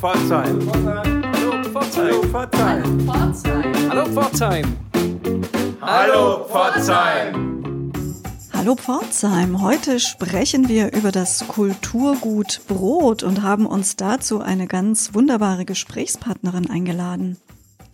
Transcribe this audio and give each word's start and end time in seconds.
Pforzheim. 0.00 0.58
Hallo 0.72 1.62
Pforzheim. 1.62 2.32
Hallo 3.90 4.06
Pforzheim. 4.06 4.64
Hallo 5.82 6.44
Pforzheim. 6.46 7.92
Hallo 8.54 8.76
Pforzheim. 8.76 9.60
Heute 9.60 10.00
sprechen 10.00 10.70
wir 10.70 10.94
über 10.94 11.12
das 11.12 11.46
Kulturgut 11.46 12.62
Brot 12.66 13.22
und 13.22 13.42
haben 13.42 13.66
uns 13.66 13.96
dazu 13.96 14.40
eine 14.40 14.66
ganz 14.66 15.12
wunderbare 15.12 15.66
Gesprächspartnerin 15.66 16.70
eingeladen. 16.70 17.36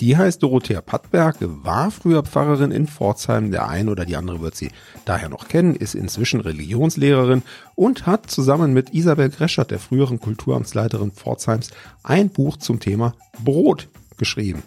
Die 0.00 0.16
heißt 0.16 0.42
Dorothea 0.42 0.82
Pattberg, 0.82 1.36
war 1.40 1.90
früher 1.90 2.22
Pfarrerin 2.22 2.70
in 2.70 2.86
Pforzheim. 2.86 3.50
Der 3.50 3.68
eine 3.68 3.90
oder 3.90 4.04
die 4.04 4.16
andere 4.16 4.40
wird 4.42 4.54
sie 4.54 4.70
daher 5.06 5.30
noch 5.30 5.48
kennen, 5.48 5.74
ist 5.74 5.94
inzwischen 5.94 6.40
Religionslehrerin 6.40 7.42
und 7.74 8.06
hat 8.06 8.30
zusammen 8.30 8.74
mit 8.74 8.92
Isabel 8.92 9.30
Greschert, 9.30 9.70
der 9.70 9.78
früheren 9.78 10.20
Kulturamtsleiterin 10.20 11.12
Pforzheims, 11.12 11.70
ein 12.02 12.28
Buch 12.28 12.58
zum 12.58 12.78
Thema 12.78 13.14
Brot 13.42 13.88
geschrieben. 14.18 14.62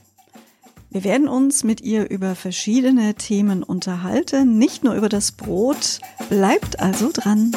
Wir 0.90 1.04
werden 1.04 1.27
uns 1.27 1.63
mit 1.63 1.82
ihr 1.82 2.09
über 2.09 2.34
verschiedene 2.34 3.13
Themen 3.13 3.62
unterhalten, 3.62 4.57
nicht 4.57 4.84
nur 4.84 4.96
über 4.96 5.09
das 5.09 5.32
Brot. 5.32 5.99
Bleibt 6.30 6.80
also 6.80 7.12
dran. 7.13 7.52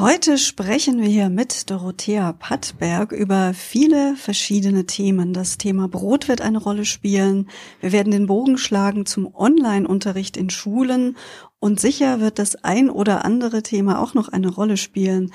Heute 0.00 0.38
sprechen 0.38 0.98
wir 0.98 1.08
hier 1.08 1.28
mit 1.28 1.68
Dorothea 1.70 2.32
Pattberg 2.32 3.12
über 3.12 3.52
viele 3.52 4.16
verschiedene 4.16 4.86
Themen. 4.86 5.34
Das 5.34 5.58
Thema 5.58 5.88
Brot 5.88 6.26
wird 6.26 6.40
eine 6.40 6.56
Rolle 6.56 6.86
spielen. 6.86 7.50
Wir 7.82 7.92
werden 7.92 8.10
den 8.10 8.26
Bogen 8.26 8.56
schlagen 8.56 9.04
zum 9.04 9.34
Online-Unterricht 9.34 10.38
in 10.38 10.48
Schulen 10.48 11.18
und 11.58 11.80
sicher 11.80 12.18
wird 12.18 12.38
das 12.38 12.64
ein 12.64 12.88
oder 12.88 13.26
andere 13.26 13.62
Thema 13.62 14.00
auch 14.00 14.14
noch 14.14 14.28
eine 14.28 14.48
Rolle 14.48 14.78
spielen. 14.78 15.32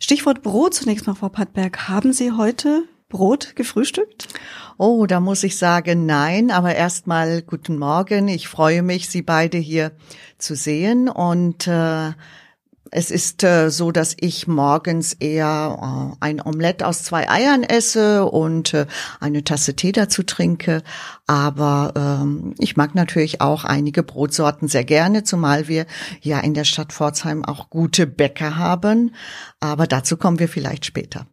Stichwort 0.00 0.42
Brot 0.42 0.72
zunächst 0.72 1.06
mal, 1.06 1.14
Frau 1.14 1.28
Pattberg. 1.28 1.86
Haben 1.86 2.14
Sie 2.14 2.32
heute 2.32 2.84
Brot 3.10 3.54
gefrühstückt? 3.54 4.28
Oh, 4.78 5.04
da 5.04 5.20
muss 5.20 5.44
ich 5.44 5.58
sagen, 5.58 6.06
nein, 6.06 6.50
aber 6.50 6.74
erstmal 6.74 7.42
guten 7.42 7.76
Morgen. 7.76 8.28
Ich 8.28 8.48
freue 8.48 8.82
mich, 8.82 9.10
Sie 9.10 9.20
beide 9.20 9.58
hier 9.58 9.92
zu 10.38 10.54
sehen 10.54 11.10
und 11.10 11.66
äh, 11.66 12.12
es 12.90 13.10
ist 13.10 13.42
äh, 13.44 13.70
so, 13.70 13.90
dass 13.92 14.16
ich 14.18 14.46
morgens 14.46 15.12
eher 15.14 16.12
äh, 16.12 16.16
ein 16.20 16.40
Omelett 16.40 16.82
aus 16.82 17.02
zwei 17.02 17.28
Eiern 17.28 17.62
esse 17.62 18.24
und 18.26 18.74
äh, 18.74 18.86
eine 19.20 19.44
Tasse 19.44 19.74
Tee 19.74 19.92
dazu 19.92 20.22
trinke. 20.22 20.82
Aber 21.26 21.92
ähm, 21.96 22.54
ich 22.58 22.76
mag 22.76 22.94
natürlich 22.94 23.40
auch 23.40 23.64
einige 23.64 24.02
Brotsorten 24.02 24.68
sehr 24.68 24.84
gerne, 24.84 25.24
zumal 25.24 25.68
wir 25.68 25.86
ja 26.20 26.40
in 26.40 26.54
der 26.54 26.64
Stadt 26.64 26.92
Pforzheim 26.92 27.44
auch 27.44 27.70
gute 27.70 28.06
Bäcker 28.06 28.56
haben. 28.56 29.14
Aber 29.60 29.86
dazu 29.86 30.16
kommen 30.16 30.38
wir 30.38 30.48
vielleicht 30.48 30.86
später. 30.86 31.26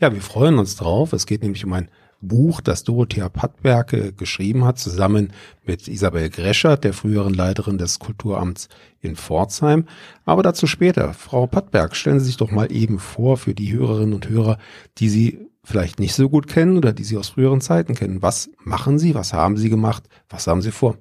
Ja, 0.00 0.12
wir 0.12 0.22
freuen 0.22 0.58
uns 0.58 0.76
drauf. 0.76 1.12
Es 1.12 1.26
geht 1.26 1.42
nämlich 1.42 1.64
um 1.64 1.72
ein 1.72 1.88
Buch, 2.28 2.60
das 2.60 2.84
Dorothea 2.84 3.28
Pattberke 3.28 4.12
geschrieben 4.12 4.64
hat, 4.64 4.78
zusammen 4.78 5.32
mit 5.64 5.88
Isabel 5.88 6.30
Greschert, 6.30 6.84
der 6.84 6.92
früheren 6.92 7.34
Leiterin 7.34 7.78
des 7.78 7.98
Kulturamts 7.98 8.68
in 9.00 9.16
Pforzheim. 9.16 9.86
Aber 10.24 10.42
dazu 10.42 10.66
später. 10.66 11.14
Frau 11.14 11.46
Pattberg, 11.46 11.96
stellen 11.96 12.20
Sie 12.20 12.26
sich 12.26 12.36
doch 12.36 12.50
mal 12.50 12.72
eben 12.72 12.98
vor 12.98 13.36
für 13.36 13.54
die 13.54 13.72
Hörerinnen 13.72 14.14
und 14.14 14.28
Hörer, 14.28 14.58
die 14.98 15.08
Sie 15.08 15.38
vielleicht 15.62 15.98
nicht 15.98 16.14
so 16.14 16.28
gut 16.28 16.46
kennen 16.46 16.76
oder 16.76 16.92
die 16.92 17.04
Sie 17.04 17.16
aus 17.16 17.30
früheren 17.30 17.60
Zeiten 17.60 17.94
kennen. 17.94 18.22
Was 18.22 18.50
machen 18.58 18.98
Sie? 18.98 19.14
Was 19.14 19.32
haben 19.32 19.56
Sie 19.56 19.70
gemacht? 19.70 20.04
Was 20.28 20.46
haben 20.46 20.62
Sie 20.62 20.70
vor? 20.70 20.96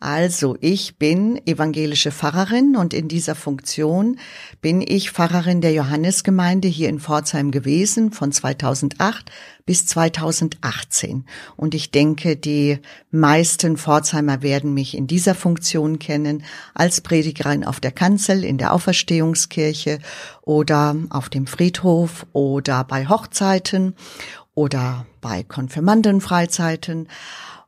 Also 0.00 0.56
ich 0.60 0.98
bin 0.98 1.40
evangelische 1.46 2.12
Pfarrerin 2.12 2.76
und 2.76 2.92
in 2.92 3.08
dieser 3.08 3.34
Funktion 3.34 4.18
bin 4.60 4.80
ich 4.80 5.10
Pfarrerin 5.10 5.60
der 5.60 5.72
Johannesgemeinde 5.72 6.68
hier 6.68 6.88
in 6.88 7.00
Pforzheim 7.00 7.50
gewesen 7.50 8.12
von 8.12 8.32
2008 8.32 9.30
bis 9.66 9.86
2018. 9.86 11.24
Und 11.56 11.74
ich 11.74 11.90
denke, 11.90 12.36
die 12.36 12.78
meisten 13.10 13.76
Pforzheimer 13.76 14.42
werden 14.42 14.74
mich 14.74 14.96
in 14.96 15.06
dieser 15.06 15.34
Funktion 15.34 15.98
kennen 15.98 16.44
als 16.74 17.00
Predigerin 17.00 17.64
auf 17.64 17.80
der 17.80 17.92
Kanzel, 17.92 18.44
in 18.44 18.58
der 18.58 18.72
Auferstehungskirche 18.72 20.00
oder 20.42 20.96
auf 21.10 21.28
dem 21.28 21.46
Friedhof 21.46 22.26
oder 22.32 22.84
bei 22.84 23.08
Hochzeiten 23.08 23.94
oder 24.54 25.06
bei 25.20 25.42
Konfirmandenfreizeiten. 25.42 27.08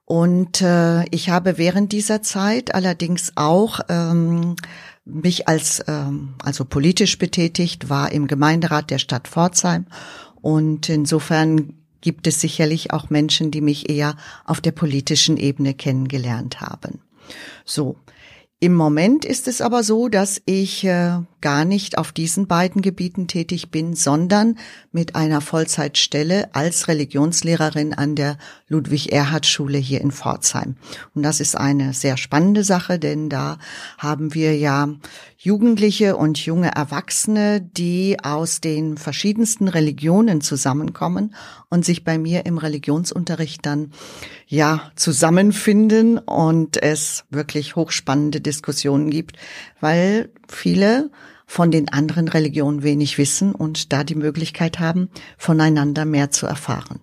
Und 0.07 0.63
äh, 0.63 1.05
ich 1.11 1.31
habe 1.31 1.59
während 1.59 1.93
dieser 1.93 2.23
Zeit 2.23 2.75
allerdings 2.75 3.33
auch 3.35 3.81
ähm, 3.89 4.55
mich 5.05 5.49
als 5.49 5.83
ähm, 5.89 6.35
also 6.43 6.65
politisch 6.65 7.19
betätigt, 7.19 7.91
war 7.91 8.13
im 8.13 8.29
Gemeinderat 8.29 8.91
der 8.91 8.99
Stadt 8.99 9.27
Pforzheim 9.27 9.87
und 10.41 10.89
insofern 10.89 11.75
gibt 12.01 12.29
es 12.29 12.41
sicherlich 12.41 12.93
auch 12.93 13.11
Menschen, 13.11 13.51
die 13.51 13.61
mich 13.61 13.91
eher 13.91 14.17
auf 14.45 14.61
der 14.61 14.71
politischen 14.71 15.37
Ebene 15.37 15.75
kennengelernt 15.75 16.61
haben. 16.61 17.01
So, 17.65 17.97
im 18.61 18.75
Moment 18.75 19.25
ist 19.25 19.49
es 19.49 19.61
aber 19.61 19.83
so, 19.83 20.09
dass 20.09 20.41
ich 20.47 20.85
äh, 20.85 21.19
gar 21.47 21.65
nicht 21.65 21.97
auf 21.97 22.11
diesen 22.11 22.49
beiden 22.49 22.83
Gebieten 22.83 23.29
tätig 23.29 23.71
bin, 23.71 23.95
sondern 23.95 24.59
mit 24.91 25.15
einer 25.15 25.41
Vollzeitstelle 25.41 26.53
als 26.57 26.89
Religionslehrerin 26.89 27.95
an 27.95 28.17
der 28.17 28.37
Ludwig-Erhard-Schule 28.67 29.79
hier 29.79 30.01
in 30.01 30.11
Pforzheim. 30.11 30.75
Und 31.15 31.23
das 31.23 31.39
ist 31.39 31.57
eine 31.57 31.93
sehr 31.93 32.17
spannende 32.17 32.65
Sache, 32.65 32.99
denn 32.99 33.29
da 33.29 33.59
haben 33.97 34.35
wir 34.35 34.59
ja 34.59 34.89
Jugendliche 35.39 36.17
und 36.17 36.45
junge 36.45 36.75
Erwachsene, 36.75 37.61
die 37.61 38.17
aus 38.21 38.61
den 38.61 38.97
verschiedensten 38.97 39.69
Religionen 39.69 40.41
zusammenkommen 40.41 41.33
und 41.69 41.85
sich 41.85 42.03
bei 42.03 42.19
mir 42.19 42.45
im 42.45 42.59
Religionsunterricht 42.59 43.65
dann 43.65 43.93
ja 44.49 44.91
zusammenfinden 44.97 46.19
und 46.19 46.83
es 46.83 47.25
wirklich 47.31 47.77
hochspannende 47.77 48.41
Diskussionen 48.41 49.11
gibt, 49.11 49.37
weil 49.81 50.31
viele 50.49 51.13
von 51.47 51.71
den 51.71 51.89
anderen 51.89 52.29
Religionen 52.29 52.83
wenig 52.83 53.19
wissen 53.19 53.55
und 53.55 53.93
da 53.93 54.05
die 54.05 54.17
Möglichkeit 54.17 54.81
haben, 54.81 55.09
voneinander 55.39 56.05
mehr 56.05 56.31
zu 56.31 56.47
erfahren. 56.47 57.01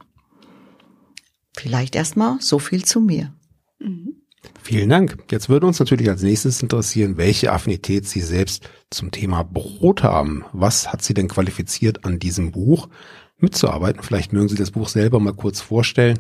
Vielleicht 1.56 1.96
erstmal 1.96 2.38
so 2.42 2.59
viel 2.59 2.84
zu 2.84 3.00
mir. 3.00 3.34
Mhm. 3.80 4.16
Vielen 4.62 4.90
Dank. 4.90 5.18
Jetzt 5.32 5.50
würde 5.50 5.68
uns 5.68 5.80
natürlich 5.80 6.09
als 6.09 6.22
nächstes 6.22 6.62
interessieren, 6.62 7.18
welche 7.18 7.52
Affinität 7.52 8.08
Sie 8.08 8.22
selbst 8.22 8.70
zum 8.90 9.12
Thema 9.12 9.44
Brot 9.44 10.03
haben. 10.03 10.44
Was 10.52 10.92
hat 10.92 11.02
Sie 11.02 11.14
denn 11.14 11.28
qualifiziert, 11.28 12.06
an 12.06 12.20
diesem 12.20 12.52
Buch 12.52 12.90
mitzuarbeiten? 13.38 14.03
Vielleicht 14.03 14.34
mögen 14.34 14.50
Sie 14.50 14.56
das 14.56 14.72
Buch 14.72 14.90
selber 14.90 15.20
mal 15.20 15.34
kurz 15.34 15.62
vorstellen. 15.62 16.20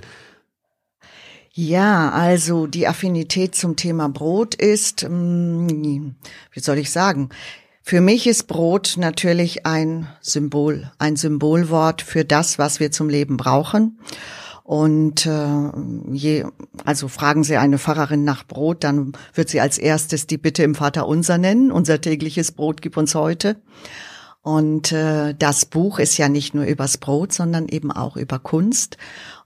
Ja, 1.55 2.09
also 2.09 2.65
die 2.65 2.87
Affinität 2.87 3.55
zum 3.55 3.75
Thema 3.75 4.09
Brot 4.09 4.55
ist, 4.55 5.07
mm, 5.07 6.15
wie 6.51 6.59
soll 6.59 6.79
ich 6.79 6.89
sagen, 6.89 7.29
für 7.85 7.99
mich 7.99 8.27
ist 8.27 8.47
Brot 8.47 8.95
natürlich 8.97 9.65
ein 9.65 10.07
Symbol, 10.21 10.89
ein 10.99 11.17
Symbolwort 11.17 12.01
für 12.01 12.23
das, 12.23 12.57
was 12.57 12.79
wir 12.79 12.93
zum 12.93 13.09
Leben 13.09 13.35
brauchen. 13.35 13.99
Und 14.63 15.25
äh, 15.25 15.71
je, 16.13 16.45
also 16.85 17.09
fragen 17.09 17.43
Sie 17.43 17.57
eine 17.57 17.77
Pfarrerin 17.77 18.23
nach 18.23 18.47
Brot, 18.47 18.85
dann 18.85 19.11
wird 19.33 19.49
sie 19.49 19.59
als 19.59 19.77
erstes 19.77 20.25
die 20.27 20.37
Bitte 20.37 20.63
im 20.63 20.75
Vater 20.75 21.05
unser 21.05 21.37
nennen. 21.37 21.73
Unser 21.73 21.99
tägliches 21.99 22.53
Brot 22.53 22.81
gib 22.81 22.95
uns 22.95 23.15
heute. 23.15 23.57
Und 24.41 24.93
äh, 24.93 25.35
das 25.37 25.65
Buch 25.65 25.99
ist 25.99 26.17
ja 26.17 26.29
nicht 26.29 26.53
nur 26.53 26.63
übers 26.63 26.97
Brot, 26.97 27.33
sondern 27.33 27.67
eben 27.67 27.91
auch 27.91 28.15
über 28.15 28.39
Kunst. 28.39 28.97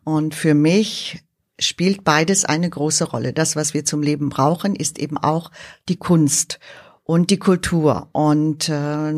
Und 0.04 0.36
für 0.36 0.54
mich 0.54 1.24
spielt 1.60 2.04
beides 2.04 2.45
eine 2.45 2.69
große 2.69 3.06
Rolle. 3.06 3.34
Das, 3.34 3.56
was 3.56 3.74
wir 3.74 3.84
zum 3.84 4.04
Leben 4.04 4.30
brauchen, 4.30 4.75
ist 4.75 5.00
eben 5.00 5.18
auch 5.18 5.50
die 5.89 5.98
Kunst 5.98 6.60
und 7.07 7.31
die 7.31 7.39
Kultur. 7.39 8.09
Und 8.12 8.68
äh, 8.68 9.13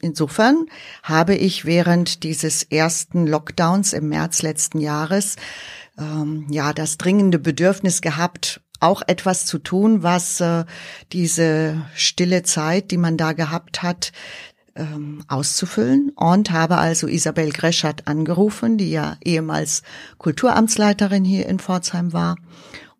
insofern 0.00 0.66
habe 1.02 1.34
ich 1.36 1.66
während 1.66 2.22
dieses 2.24 2.62
ersten 2.64 3.26
Lockdowns 3.26 3.92
im 3.92 4.08
März 4.08 4.40
letzten 4.40 4.80
Jahres 4.80 5.36
ähm, 5.98 6.46
ja 6.50 6.72
das 6.72 6.96
dringende 6.96 7.38
Bedürfnis 7.38 8.00
gehabt, 8.00 8.62
auch 8.80 9.02
etwas 9.06 9.44
zu 9.44 9.58
tun, 9.58 10.02
was 10.02 10.40
äh, 10.40 10.64
diese 11.12 11.82
stille 11.94 12.44
Zeit, 12.44 12.90
die 12.90 12.96
man 12.96 13.18
da 13.18 13.32
gehabt 13.34 13.82
hat, 13.82 14.12
ähm, 14.74 15.22
auszufüllen 15.28 16.12
und 16.16 16.50
habe 16.50 16.78
also 16.78 17.06
Isabel 17.06 17.52
Greschert 17.52 18.08
angerufen, 18.08 18.78
die 18.78 18.90
ja 18.90 19.18
ehemals 19.22 19.82
Kulturamtsleiterin 20.16 21.24
hier 21.24 21.46
in 21.46 21.58
Pforzheim 21.58 22.14
war 22.14 22.36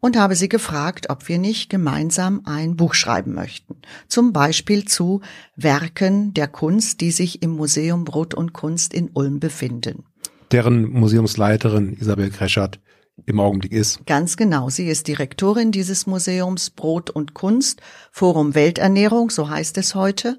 und 0.05 0.19
habe 0.19 0.37
sie 0.37 0.51
gefragt, 0.51 1.09
ob 1.09 1.29
wir 1.31 1.39
nicht 1.39 1.71
gemeinsam 1.71 2.43
ein 2.45 2.77
Buch 2.77 2.93
schreiben 2.93 3.33
möchten. 3.33 3.77
Zum 4.07 4.35
Beispiel 4.35 4.85
zu 4.85 5.23
Werken 5.57 6.35
der 6.35 6.47
Kunst, 6.47 7.01
die 7.01 7.11
sich 7.11 7.41
im 7.41 7.53
Museum 7.53 8.05
Brot 8.05 8.35
und 8.35 8.53
Kunst 8.53 8.93
in 8.93 9.09
Ulm 9.15 9.41
befinden. 9.41 10.05
Deren 10.53 10.91
Museumsleiterin 10.91 11.95
Isabel 11.95 12.29
Kreschert 12.29 12.81
im 13.25 13.41
Augenblick 13.41 13.73
ist. 13.73 14.05
Ganz 14.05 14.37
genau. 14.37 14.69
Sie 14.69 14.89
ist 14.89 15.09
Direktorin 15.09 15.73
dieses 15.73 16.07
Museums 16.07 16.69
Brot 16.69 17.09
und 17.09 17.33
Kunst, 17.33 17.81
Forum 18.13 18.55
Welternährung, 18.55 19.31
so 19.31 19.49
heißt 19.49 19.79
es 19.79 19.95
heute. 19.95 20.39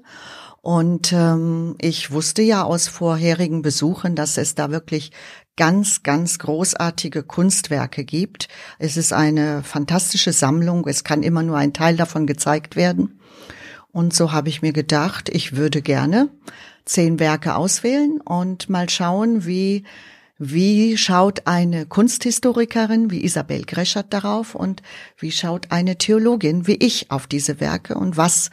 Und 0.62 1.12
ähm, 1.12 1.74
ich 1.80 2.12
wusste 2.12 2.42
ja 2.42 2.62
aus 2.62 2.86
vorherigen 2.86 3.62
Besuchen, 3.62 4.14
dass 4.14 4.36
es 4.36 4.54
da 4.54 4.70
wirklich 4.70 5.10
ganz, 5.56 6.02
ganz 6.02 6.38
großartige 6.38 7.22
Kunstwerke 7.22 8.04
gibt. 8.04 8.48
Es 8.78 8.96
ist 8.96 9.12
eine 9.12 9.62
fantastische 9.62 10.32
Sammlung. 10.32 10.86
Es 10.86 11.02
kann 11.02 11.22
immer 11.22 11.42
nur 11.42 11.56
ein 11.56 11.72
Teil 11.72 11.96
davon 11.96 12.26
gezeigt 12.26 12.76
werden. 12.76 13.20
Und 13.90 14.14
so 14.14 14.32
habe 14.32 14.50
ich 14.50 14.60
mir 14.60 14.72
gedacht, 14.72 15.30
ich 15.30 15.56
würde 15.56 15.80
gerne 15.80 16.28
zehn 16.84 17.18
Werke 17.18 17.56
auswählen 17.56 18.20
und 18.20 18.68
mal 18.68 18.88
schauen, 18.88 19.46
wie 19.46 19.84
wie 20.38 20.98
schaut 20.98 21.46
eine 21.46 21.86
Kunsthistorikerin 21.86 23.10
wie 23.10 23.24
Isabel 23.24 23.64
Greschert 23.64 24.12
darauf 24.12 24.54
und 24.54 24.82
wie 25.18 25.32
schaut 25.32 25.70
eine 25.70 25.96
Theologin 25.96 26.66
wie 26.66 26.74
ich 26.74 27.10
auf 27.10 27.26
diese 27.26 27.58
Werke 27.58 27.94
und 27.94 28.18
was 28.18 28.50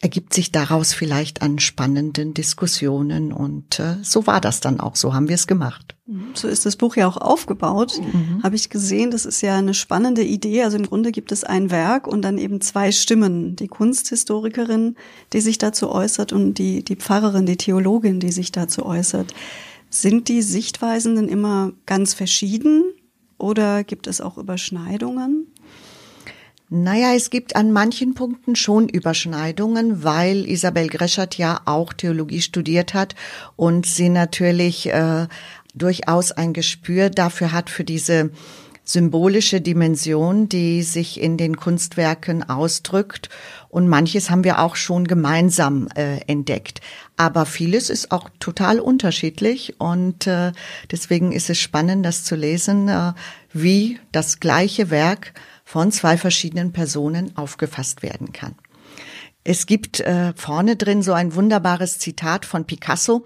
ergibt 0.00 0.34
sich 0.34 0.52
daraus 0.52 0.92
vielleicht 0.92 1.40
an 1.40 1.58
spannenden 1.58 2.34
Diskussionen 2.34 3.32
und 3.32 3.78
äh, 3.78 3.96
so 4.02 4.26
war 4.26 4.42
das 4.42 4.60
dann 4.60 4.78
auch, 4.78 4.94
so 4.94 5.14
haben 5.14 5.28
wir 5.28 5.34
es 5.34 5.46
gemacht. 5.46 5.96
Mhm. 6.06 6.28
So 6.34 6.48
ist 6.48 6.66
das 6.66 6.76
Buch 6.76 6.96
ja 6.96 7.08
auch 7.08 7.16
aufgebaut, 7.16 7.98
mhm. 8.00 8.42
habe 8.42 8.56
ich 8.56 8.68
gesehen. 8.68 9.10
Das 9.10 9.24
ist 9.24 9.40
ja 9.40 9.56
eine 9.56 9.72
spannende 9.72 10.22
Idee. 10.22 10.64
Also 10.64 10.76
im 10.76 10.86
Grunde 10.86 11.12
gibt 11.12 11.32
es 11.32 11.44
ein 11.44 11.70
Werk 11.70 12.06
und 12.06 12.22
dann 12.22 12.36
eben 12.36 12.60
zwei 12.60 12.92
Stimmen. 12.92 13.56
Die 13.56 13.68
Kunsthistorikerin, 13.68 14.96
die 15.32 15.40
sich 15.40 15.56
dazu 15.56 15.90
äußert 15.90 16.32
und 16.32 16.54
die, 16.54 16.84
die 16.84 16.96
Pfarrerin, 16.96 17.46
die 17.46 17.56
Theologin, 17.56 18.20
die 18.20 18.32
sich 18.32 18.52
dazu 18.52 18.84
äußert. 18.84 19.32
Sind 19.88 20.28
die 20.28 20.42
Sichtweisen 20.42 21.16
denn 21.16 21.28
immer 21.28 21.72
ganz 21.86 22.12
verschieden 22.12 22.84
oder 23.38 23.82
gibt 23.82 24.06
es 24.08 24.20
auch 24.20 24.36
Überschneidungen? 24.36 25.46
Naja, 26.68 27.14
es 27.14 27.30
gibt 27.30 27.54
an 27.54 27.70
manchen 27.70 28.14
Punkten 28.14 28.56
schon 28.56 28.88
Überschneidungen, 28.88 30.02
weil 30.02 30.48
Isabel 30.48 30.88
Greschert 30.88 31.38
ja 31.38 31.60
auch 31.64 31.92
Theologie 31.92 32.40
studiert 32.40 32.92
hat 32.92 33.14
und 33.54 33.86
sie 33.86 34.08
natürlich 34.08 34.88
äh, 34.88 35.28
durchaus 35.74 36.32
ein 36.32 36.52
Gespür 36.52 37.08
dafür 37.08 37.52
hat 37.52 37.70
für 37.70 37.84
diese 37.84 38.30
symbolische 38.82 39.60
Dimension, 39.60 40.48
die 40.48 40.82
sich 40.82 41.20
in 41.20 41.36
den 41.36 41.56
Kunstwerken 41.56 42.48
ausdrückt. 42.48 43.28
Und 43.68 43.88
manches 43.88 44.30
haben 44.30 44.42
wir 44.42 44.60
auch 44.60 44.74
schon 44.74 45.06
gemeinsam 45.06 45.88
äh, 45.96 46.20
entdeckt. 46.26 46.80
Aber 47.16 47.46
vieles 47.46 47.90
ist 47.90 48.10
auch 48.10 48.28
total 48.40 48.80
unterschiedlich. 48.80 49.74
Und 49.78 50.26
äh, 50.26 50.52
deswegen 50.90 51.32
ist 51.32 51.50
es 51.50 51.58
spannend, 51.58 52.06
das 52.06 52.24
zu 52.24 52.36
lesen, 52.36 52.88
äh, 52.88 53.12
wie 53.52 53.98
das 54.12 54.40
gleiche 54.40 54.90
Werk 54.90 55.32
von 55.66 55.90
zwei 55.90 56.16
verschiedenen 56.16 56.72
Personen 56.72 57.36
aufgefasst 57.36 58.04
werden 58.04 58.32
kann. 58.32 58.54
Es 59.42 59.66
gibt 59.66 59.98
äh, 59.98 60.32
vorne 60.36 60.76
drin 60.76 61.02
so 61.02 61.12
ein 61.12 61.34
wunderbares 61.34 61.98
Zitat 61.98 62.46
von 62.46 62.66
Picasso. 62.66 63.24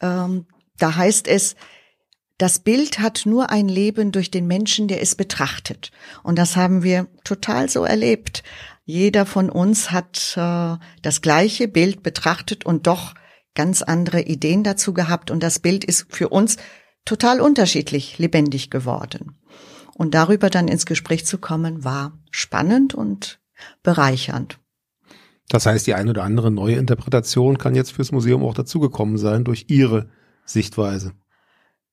Ähm, 0.00 0.46
da 0.76 0.96
heißt 0.96 1.26
es, 1.26 1.56
das 2.36 2.58
Bild 2.58 2.98
hat 2.98 3.22
nur 3.24 3.50
ein 3.50 3.68
Leben 3.68 4.12
durch 4.12 4.30
den 4.30 4.46
Menschen, 4.46 4.86
der 4.86 5.00
es 5.00 5.14
betrachtet. 5.14 5.90
Und 6.22 6.38
das 6.38 6.56
haben 6.56 6.82
wir 6.82 7.08
total 7.24 7.70
so 7.70 7.84
erlebt. 7.84 8.44
Jeder 8.84 9.24
von 9.24 9.48
uns 9.48 9.90
hat 9.90 10.34
äh, 10.36 10.76
das 11.00 11.22
gleiche 11.22 11.68
Bild 11.68 12.02
betrachtet 12.02 12.66
und 12.66 12.86
doch 12.86 13.14
ganz 13.54 13.80
andere 13.80 14.20
Ideen 14.20 14.62
dazu 14.62 14.92
gehabt. 14.92 15.30
Und 15.30 15.42
das 15.42 15.58
Bild 15.58 15.84
ist 15.84 16.06
für 16.10 16.28
uns 16.28 16.58
total 17.06 17.40
unterschiedlich 17.40 18.18
lebendig 18.18 18.70
geworden. 18.70 19.38
Und 19.98 20.14
darüber 20.14 20.48
dann 20.48 20.68
ins 20.68 20.86
Gespräch 20.86 21.26
zu 21.26 21.38
kommen, 21.38 21.82
war 21.82 22.12
spannend 22.30 22.94
und 22.94 23.40
bereichernd. 23.82 24.60
Das 25.48 25.66
heißt, 25.66 25.88
die 25.88 25.94
eine 25.94 26.10
oder 26.10 26.22
andere 26.22 26.52
neue 26.52 26.76
Interpretation 26.76 27.58
kann 27.58 27.74
jetzt 27.74 27.90
fürs 27.90 28.12
Museum 28.12 28.44
auch 28.44 28.54
dazugekommen 28.54 29.18
sein 29.18 29.42
durch 29.42 29.64
Ihre 29.66 30.08
Sichtweise. 30.44 31.14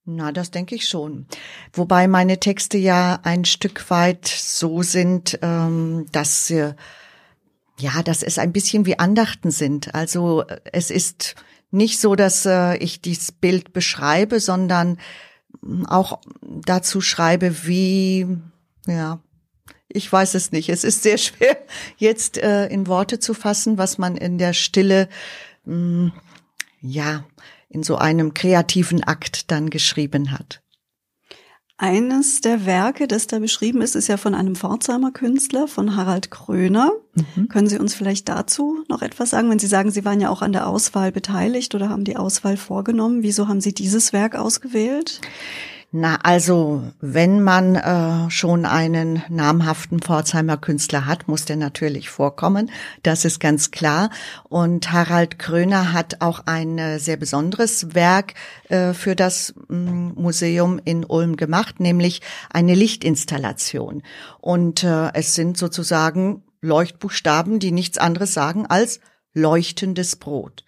Na, 0.06 0.32
das 0.32 0.52
denke 0.52 0.76
ich 0.76 0.88
schon. 0.88 1.26
Wobei 1.74 2.08
meine 2.08 2.40
Texte 2.40 2.78
ja 2.78 3.20
ein 3.24 3.44
Stück 3.44 3.90
weit 3.90 4.28
so 4.28 4.84
sind, 4.84 5.40
ähm, 5.42 6.06
dass 6.12 6.52
äh, 6.52 6.76
ja, 7.80 8.04
dass 8.04 8.22
es 8.22 8.38
ein 8.38 8.54
bisschen 8.54 8.86
wie 8.86 9.00
Andachten 9.00 9.50
sind. 9.50 9.96
Also 9.96 10.44
es 10.72 10.92
ist 10.92 11.34
nicht 11.72 12.00
so, 12.00 12.16
dass 12.16 12.46
äh, 12.46 12.78
ich 12.78 13.02
dieses 13.02 13.32
Bild 13.32 13.74
beschreibe, 13.74 14.40
sondern 14.40 15.00
auch 15.88 16.20
dazu 16.42 17.02
schreibe, 17.02 17.66
wie, 17.66 18.28
ja, 18.88 19.20
ich 19.88 20.12
weiß 20.12 20.36
es 20.36 20.52
nicht. 20.52 20.70
Es 20.70 20.84
ist 20.84 21.04
sehr 21.04 21.18
schwer, 21.20 21.58
jetzt 21.98 22.38
äh, 22.38 22.68
in 22.68 22.88
Worte 22.88 23.20
zu 23.20 23.34
fassen, 23.34 23.78
was 23.78 23.98
man 23.98 24.18
in 24.18 24.38
der 24.38 24.54
Stille, 24.54 25.10
mh, 25.66 25.76
mm, 25.76 26.14
ja, 26.82 27.26
in 27.70 27.84
so 27.84 27.98
einem 27.98 28.34
kreativen 28.34 29.04
Akt 29.04 29.52
dann 29.52 29.70
geschrieben 29.70 30.32
hat. 30.32 30.62
Eines 31.78 32.40
der 32.40 32.66
Werke, 32.66 33.06
das 33.06 33.28
da 33.28 33.40
beschrieben 33.40 33.82
ist, 33.82 33.96
ist 33.96 34.08
ja 34.08 34.16
von 34.16 34.34
einem 34.34 34.56
Pforzheimer 34.56 35.12
Künstler, 35.12 35.68
von 35.68 35.98
Harald 35.98 36.32
Kröner. 36.32 36.92
Mhm. 37.36 37.50
Können 37.50 37.68
Sie 37.68 37.78
uns 37.78 37.94
vielleicht 37.94 38.30
dazu 38.30 38.86
noch 38.88 39.02
etwas 39.02 39.32
sagen? 39.32 39.50
Wenn 39.50 39.60
Sie 39.60 39.68
sagen, 39.68 39.92
Sie 39.92 40.06
waren 40.06 40.22
ja 40.22 40.30
auch 40.30 40.42
an 40.42 40.54
der 40.54 40.68
Auswahl 40.68 41.12
beteiligt 41.12 41.76
oder 41.76 41.90
haben 41.90 42.06
die 42.06 42.16
Auswahl 42.16 42.56
vorgenommen, 42.56 43.24
wieso 43.24 43.50
haben 43.50 43.60
Sie 43.60 43.74
dieses 43.74 44.14
Werk 44.14 44.36
ausgewählt? 44.36 45.20
Na, 45.92 46.20
also 46.24 46.84
wenn 47.00 47.42
man 47.42 47.76
äh, 47.76 48.30
schon 48.30 48.66
einen 48.66 49.24
namhaften 49.30 50.00
Pforzheimer 50.00 50.58
Künstler 50.58 51.06
hat, 51.06 51.30
muss 51.30 51.46
der 51.46 51.56
natürlich 51.56 52.10
vorkommen. 52.10 52.70
Das 53.02 53.24
ist 53.24 53.40
ganz 53.40 53.72
klar. 53.72 54.10
Und 54.44 54.92
Harald 54.92 55.40
Kröner 55.40 55.94
hat 55.94 56.22
auch 56.22 56.42
ein 56.48 56.78
äh, 56.78 57.00
sehr 57.00 57.16
besonderes 57.16 57.96
Werk 57.96 58.34
äh, 58.68 58.94
für 58.94 59.16
das 59.16 59.54
mm, 59.70 60.10
Museum 60.16 60.82
in 60.84 61.06
Ulm 61.06 61.38
gemacht, 61.38 61.80
nämlich 61.80 62.22
eine 62.50 62.76
Lichtinstallation. 62.76 64.04
Und 64.42 64.84
äh, 64.84 65.14
es 65.14 65.34
sind 65.34 65.58
sozusagen 65.58 66.44
Leuchtbuchstaben, 66.60 67.60
die 67.60 67.72
nichts 67.72 67.98
anderes 67.98 68.34
sagen 68.34 68.66
als 68.66 69.00
leuchtendes 69.34 70.16
Brot. 70.16 70.66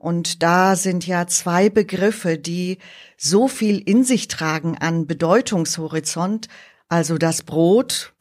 Und 0.00 0.42
da 0.42 0.76
sind 0.76 1.06
ja 1.06 1.26
zwei 1.26 1.68
Begriffe, 1.68 2.38
die 2.38 2.78
so 3.18 3.48
viel 3.48 3.78
in 3.78 4.02
sich 4.02 4.28
tragen 4.28 4.78
an 4.78 5.06
Bedeutungshorizont. 5.06 6.48
Also 6.88 7.18
das 7.18 7.42
Brot, 7.42 8.14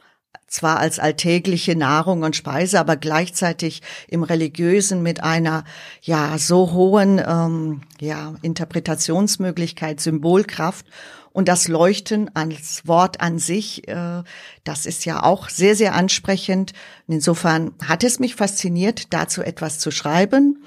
zwar 0.45 0.79
als 0.79 0.99
alltägliche 0.99 1.77
Nahrung 1.77 2.23
und 2.23 2.35
Speise, 2.35 2.81
aber 2.81 2.97
gleichzeitig 2.97 3.81
im 4.09 4.23
Religiösen 4.23 5.01
mit 5.03 5.23
einer 5.23 5.63
ja 6.01 6.37
so 6.37 6.73
hohen 6.73 7.21
ähm, 7.25 7.81
ja 8.01 8.35
Interpretationsmöglichkeit, 8.41 10.01
Symbolkraft 10.01 10.85
und 11.31 11.47
das 11.47 11.69
Leuchten 11.69 12.29
als 12.35 12.85
Wort 12.87 13.21
an 13.21 13.39
sich, 13.39 13.87
äh, 13.87 14.23
das 14.65 14.85
ist 14.85 15.05
ja 15.05 15.23
auch 15.23 15.47
sehr 15.47 15.77
sehr 15.77 15.95
ansprechend. 15.95 16.73
insofern 17.07 17.71
hat 17.87 18.03
es 18.03 18.19
mich 18.19 18.35
fasziniert, 18.35 19.13
dazu 19.13 19.41
etwas 19.41 19.79
zu 19.79 19.91
schreiben 19.91 20.61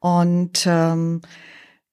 und 0.00 0.64
ähm, 0.66 1.22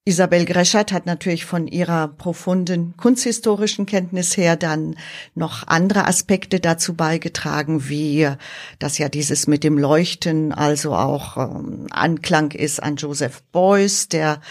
Isabel 0.07 0.45
Greschert 0.45 0.91
hat 0.91 1.07
natürlich 1.07 1.45
von 1.45 1.65
ihrer 1.65 2.07
profunden 2.07 2.95
kunsthistorischen 2.95 3.87
Kenntnis 3.87 4.37
her 4.37 4.55
dann 4.55 4.97
noch 5.33 5.65
andere 5.65 6.05
Aspekte 6.05 6.59
dazu 6.59 6.93
beigetragen, 6.93 7.89
wie 7.89 8.29
dass 8.77 8.99
ja 8.99 9.09
dieses 9.09 9.47
mit 9.47 9.63
dem 9.63 9.79
Leuchten 9.79 10.51
also 10.51 10.93
auch 10.93 11.37
ähm, 11.37 11.87
Anklang 11.89 12.51
ist 12.51 12.83
an 12.83 12.97
Joseph 12.97 13.41
Beuys, 13.51 14.07
der 14.07 14.41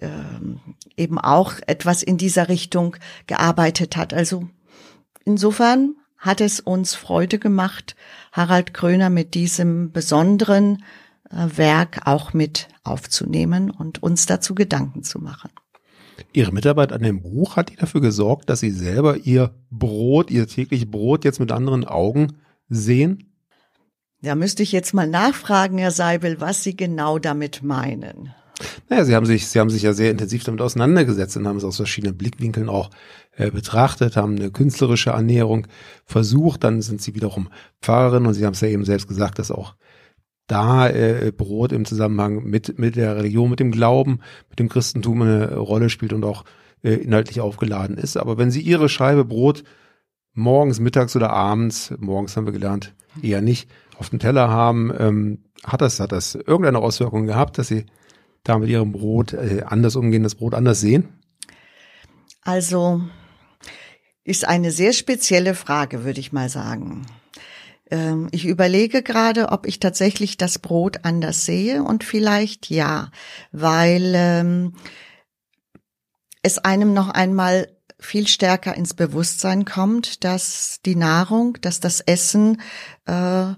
ähm, 0.00 0.60
eben 0.96 1.18
auch 1.18 1.56
etwas 1.66 2.02
in 2.02 2.16
dieser 2.16 2.48
Richtung 2.48 2.96
gearbeitet 3.26 3.98
hat. 3.98 4.14
Also 4.14 4.48
insofern 5.26 5.94
hat 6.16 6.40
es 6.40 6.58
uns 6.58 6.94
Freude 6.94 7.38
gemacht, 7.38 7.96
Harald 8.32 8.72
Kröner 8.72 9.10
mit 9.10 9.34
diesem 9.34 9.92
besonderen 9.92 10.76
äh, 10.76 11.01
Werk 11.32 12.06
auch 12.06 12.32
mit 12.32 12.68
aufzunehmen 12.84 13.70
und 13.70 14.02
uns 14.02 14.26
dazu 14.26 14.54
Gedanken 14.54 15.02
zu 15.02 15.18
machen. 15.18 15.50
Ihre 16.32 16.52
Mitarbeit 16.52 16.92
an 16.92 17.02
dem 17.02 17.22
Buch 17.22 17.56
hat 17.56 17.70
die 17.70 17.76
dafür 17.76 18.00
gesorgt, 18.00 18.48
dass 18.48 18.60
Sie 18.60 18.70
selber 18.70 19.18
Ihr 19.18 19.54
Brot, 19.70 20.30
Ihr 20.30 20.46
täglich 20.46 20.90
Brot 20.90 21.24
jetzt 21.24 21.40
mit 21.40 21.52
anderen 21.52 21.84
Augen 21.84 22.34
sehen? 22.68 23.32
Da 24.22 24.34
müsste 24.34 24.62
ich 24.62 24.72
jetzt 24.72 24.94
mal 24.94 25.08
nachfragen, 25.08 25.78
Herr 25.78 25.90
Seibel, 25.90 26.40
was 26.40 26.62
Sie 26.62 26.76
genau 26.76 27.18
damit 27.18 27.62
meinen. 27.62 28.32
Naja, 28.88 29.04
Sie 29.04 29.14
haben 29.14 29.26
sich, 29.26 29.48
Sie 29.48 29.58
haben 29.58 29.70
sich 29.70 29.82
ja 29.82 29.92
sehr 29.92 30.10
intensiv 30.10 30.44
damit 30.44 30.60
auseinandergesetzt 30.60 31.36
und 31.36 31.48
haben 31.48 31.56
es 31.56 31.64
aus 31.64 31.76
verschiedenen 31.76 32.16
Blickwinkeln 32.16 32.68
auch 32.68 32.90
äh, 33.32 33.50
betrachtet, 33.50 34.16
haben 34.16 34.36
eine 34.36 34.50
künstlerische 34.50 35.10
Ernährung 35.10 35.66
versucht, 36.04 36.64
dann 36.64 36.82
sind 36.82 37.02
Sie 37.02 37.14
wiederum 37.14 37.48
Pfarrerin 37.80 38.26
und 38.26 38.34
Sie 38.34 38.46
haben 38.46 38.52
es 38.52 38.60
ja 38.60 38.68
eben 38.68 38.84
selbst 38.84 39.08
gesagt, 39.08 39.38
dass 39.38 39.50
auch 39.50 39.74
da 40.46 40.88
äh, 40.88 41.32
Brot 41.36 41.72
im 41.72 41.84
Zusammenhang 41.84 42.44
mit, 42.44 42.78
mit 42.78 42.96
der 42.96 43.16
Religion, 43.16 43.50
mit 43.50 43.60
dem 43.60 43.72
Glauben, 43.72 44.20
mit 44.50 44.58
dem 44.58 44.68
Christentum 44.68 45.22
eine 45.22 45.56
Rolle 45.56 45.88
spielt 45.88 46.12
und 46.12 46.24
auch 46.24 46.44
äh, 46.82 46.94
inhaltlich 46.94 47.40
aufgeladen 47.40 47.96
ist. 47.96 48.16
Aber 48.16 48.38
wenn 48.38 48.50
Sie 48.50 48.60
Ihre 48.60 48.88
Scheibe 48.88 49.24
Brot 49.24 49.64
morgens, 50.34 50.80
mittags 50.80 51.14
oder 51.16 51.30
abends, 51.30 51.92
morgens 51.98 52.36
haben 52.36 52.46
wir 52.46 52.52
gelernt, 52.52 52.94
eher 53.22 53.42
nicht, 53.42 53.70
auf 53.98 54.10
dem 54.10 54.18
Teller 54.18 54.48
haben. 54.48 54.92
Ähm, 54.98 55.44
hat 55.64 55.80
das, 55.80 56.00
hat 56.00 56.12
das 56.12 56.34
irgendeine 56.34 56.78
Auswirkung 56.78 57.26
gehabt, 57.26 57.58
dass 57.58 57.68
Sie 57.68 57.86
da 58.42 58.58
mit 58.58 58.68
Ihrem 58.68 58.92
Brot 58.92 59.32
äh, 59.32 59.62
anders 59.66 59.96
umgehen, 59.96 60.22
das 60.22 60.34
Brot 60.34 60.54
anders 60.54 60.80
sehen? 60.80 61.08
Also 62.42 63.00
ist 64.24 64.46
eine 64.46 64.70
sehr 64.70 64.92
spezielle 64.92 65.54
Frage, 65.54 66.04
würde 66.04 66.20
ich 66.20 66.32
mal 66.32 66.48
sagen. 66.48 67.06
Ähm, 67.92 68.28
ich 68.32 68.46
überlege 68.46 69.02
gerade, 69.02 69.50
ob 69.50 69.66
ich 69.66 69.78
tatsächlich 69.78 70.38
das 70.38 70.58
Brot 70.58 71.00
anders 71.04 71.44
sehe 71.44 71.84
und 71.84 72.04
vielleicht 72.04 72.70
ja, 72.70 73.10
weil 73.52 74.14
ähm, 74.16 74.74
es 76.42 76.58
einem 76.58 76.94
noch 76.94 77.10
einmal 77.10 77.68
viel 78.00 78.26
stärker 78.26 78.74
ins 78.74 78.94
Bewusstsein 78.94 79.64
kommt, 79.66 80.24
dass 80.24 80.80
die 80.84 80.96
Nahrung, 80.96 81.58
dass 81.60 81.78
das 81.78 82.00
Essen 82.00 82.60
äh, 83.04 83.52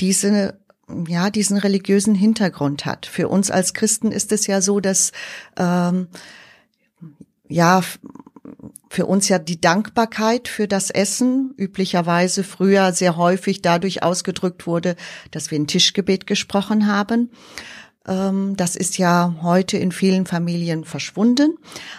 diese 0.00 0.60
ja 1.08 1.30
diesen 1.30 1.58
religiösen 1.58 2.14
Hintergrund 2.14 2.86
hat. 2.86 3.06
Für 3.06 3.28
uns 3.28 3.50
als 3.50 3.74
Christen 3.74 4.12
ist 4.12 4.30
es 4.30 4.46
ja 4.46 4.60
so, 4.60 4.78
dass 4.78 5.10
ähm, 5.56 6.06
ja 7.48 7.82
für 8.88 9.06
uns 9.06 9.28
ja 9.28 9.38
die 9.38 9.60
Dankbarkeit 9.60 10.48
für 10.48 10.68
das 10.68 10.90
Essen 10.90 11.54
üblicherweise 11.56 12.44
früher 12.44 12.92
sehr 12.92 13.16
häufig 13.16 13.62
dadurch 13.62 14.02
ausgedrückt 14.02 14.66
wurde, 14.66 14.96
dass 15.30 15.50
wir 15.50 15.58
ein 15.58 15.66
Tischgebet 15.66 16.26
gesprochen 16.26 16.86
haben. 16.86 17.30
Ähm, 18.06 18.56
das 18.56 18.76
ist 18.76 18.98
ja 18.98 19.34
heute 19.42 19.76
in 19.76 19.92
vielen 19.92 20.26
Familien 20.26 20.84
verschwunden. 20.84 21.56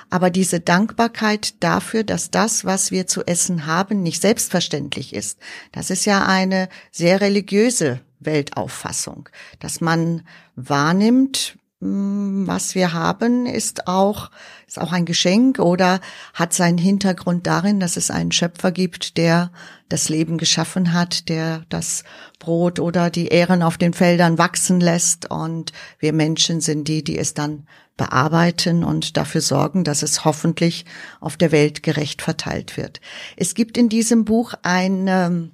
Aber 0.09 0.29
diese 0.29 0.59
Dankbarkeit 0.59 1.61
dafür, 1.63 2.03
dass 2.03 2.31
das, 2.31 2.65
was 2.65 2.91
wir 2.91 3.07
zu 3.07 3.25
essen 3.25 3.65
haben, 3.65 4.01
nicht 4.01 4.21
selbstverständlich 4.21 5.13
ist, 5.13 5.39
das 5.71 5.89
ist 5.89 6.05
ja 6.05 6.25
eine 6.25 6.69
sehr 6.91 7.21
religiöse 7.21 8.01
Weltauffassung, 8.19 9.29
dass 9.59 9.81
man 9.81 10.23
wahrnimmt, 10.55 11.57
was 11.79 12.73
wir 12.73 12.93
haben, 12.93 13.45
ist 13.45 13.87
auch, 13.87 14.31
ist 14.67 14.79
auch 14.79 14.91
ein 14.91 15.05
Geschenk 15.05 15.59
oder 15.59 15.99
hat 16.33 16.51
seinen 16.53 16.79
Hintergrund 16.79 17.45
darin, 17.45 17.79
dass 17.79 17.97
es 17.97 18.09
einen 18.09 18.31
Schöpfer 18.31 18.71
gibt, 18.71 19.17
der 19.17 19.51
das 19.87 20.09
Leben 20.09 20.39
geschaffen 20.39 20.93
hat, 20.93 21.29
der 21.29 21.65
das 21.69 22.03
Brot 22.39 22.79
oder 22.79 23.11
die 23.11 23.27
Ähren 23.27 23.61
auf 23.61 23.77
den 23.77 23.93
Feldern 23.93 24.39
wachsen 24.39 24.79
lässt 24.79 25.29
und 25.29 25.71
wir 25.99 26.13
Menschen 26.13 26.61
sind 26.61 26.87
die, 26.87 27.03
die 27.03 27.17
es 27.19 27.35
dann 27.35 27.67
bearbeiten 27.95 28.83
und 28.83 29.15
dafür 29.15 29.41
sorgen, 29.41 29.83
dass 29.83 30.01
es 30.01 30.25
hoffentlich 30.25 30.85
auf 31.19 31.37
der 31.37 31.51
Welt 31.51 31.83
gerecht 31.83 32.23
verteilt 32.23 32.75
wird. 32.75 33.01
Es 33.35 33.53
gibt 33.53 33.77
in 33.77 33.87
diesem 33.87 34.25
Buch 34.25 34.55
ein, 34.63 35.05
ähm, 35.07 35.51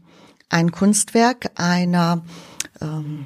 ein 0.50 0.72
Kunstwerk 0.72 1.52
einer 1.56 2.24
ähm, 2.82 3.26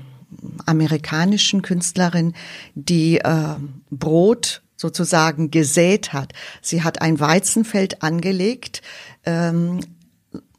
amerikanischen 0.65 1.61
Künstlerin, 1.61 2.33
die 2.75 3.19
äh, 3.19 3.55
Brot 3.89 4.61
sozusagen 4.75 5.49
gesät 5.51 6.13
hat. 6.13 6.33
Sie 6.61 6.83
hat 6.83 7.01
ein 7.01 7.19
Weizenfeld 7.19 8.03
angelegt, 8.03 8.81
ähm, 9.25 9.79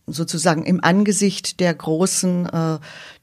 sozusagen 0.06 0.64
im 0.64 0.82
Angesicht 0.82 1.60
der 1.60 1.74
großen 1.74 2.46
äh, 2.46 2.78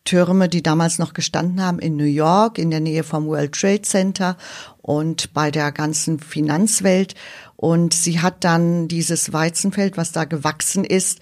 Türme, 0.06 0.48
die 0.48 0.62
damals 0.62 1.00
noch 1.00 1.14
gestanden 1.14 1.62
haben 1.62 1.80
in 1.80 1.96
New 1.96 2.04
York, 2.04 2.58
in 2.60 2.70
der 2.70 2.80
Nähe 2.80 3.04
vom 3.04 3.26
World 3.26 3.54
Trade 3.54 3.82
Center 3.82 4.38
und 4.82 5.34
bei 5.34 5.52
der 5.52 5.72
ganzen 5.72 6.20
Finanzwelt. 6.20 7.16
Und 7.56 7.94
sie 7.94 8.22
hat 8.22 8.44
dann 8.44 8.88
dieses 8.88 9.34
Weizenfeld, 9.34 9.98
was 9.98 10.12
da 10.12 10.26
gewachsen 10.26 10.84
ist, 10.84 11.20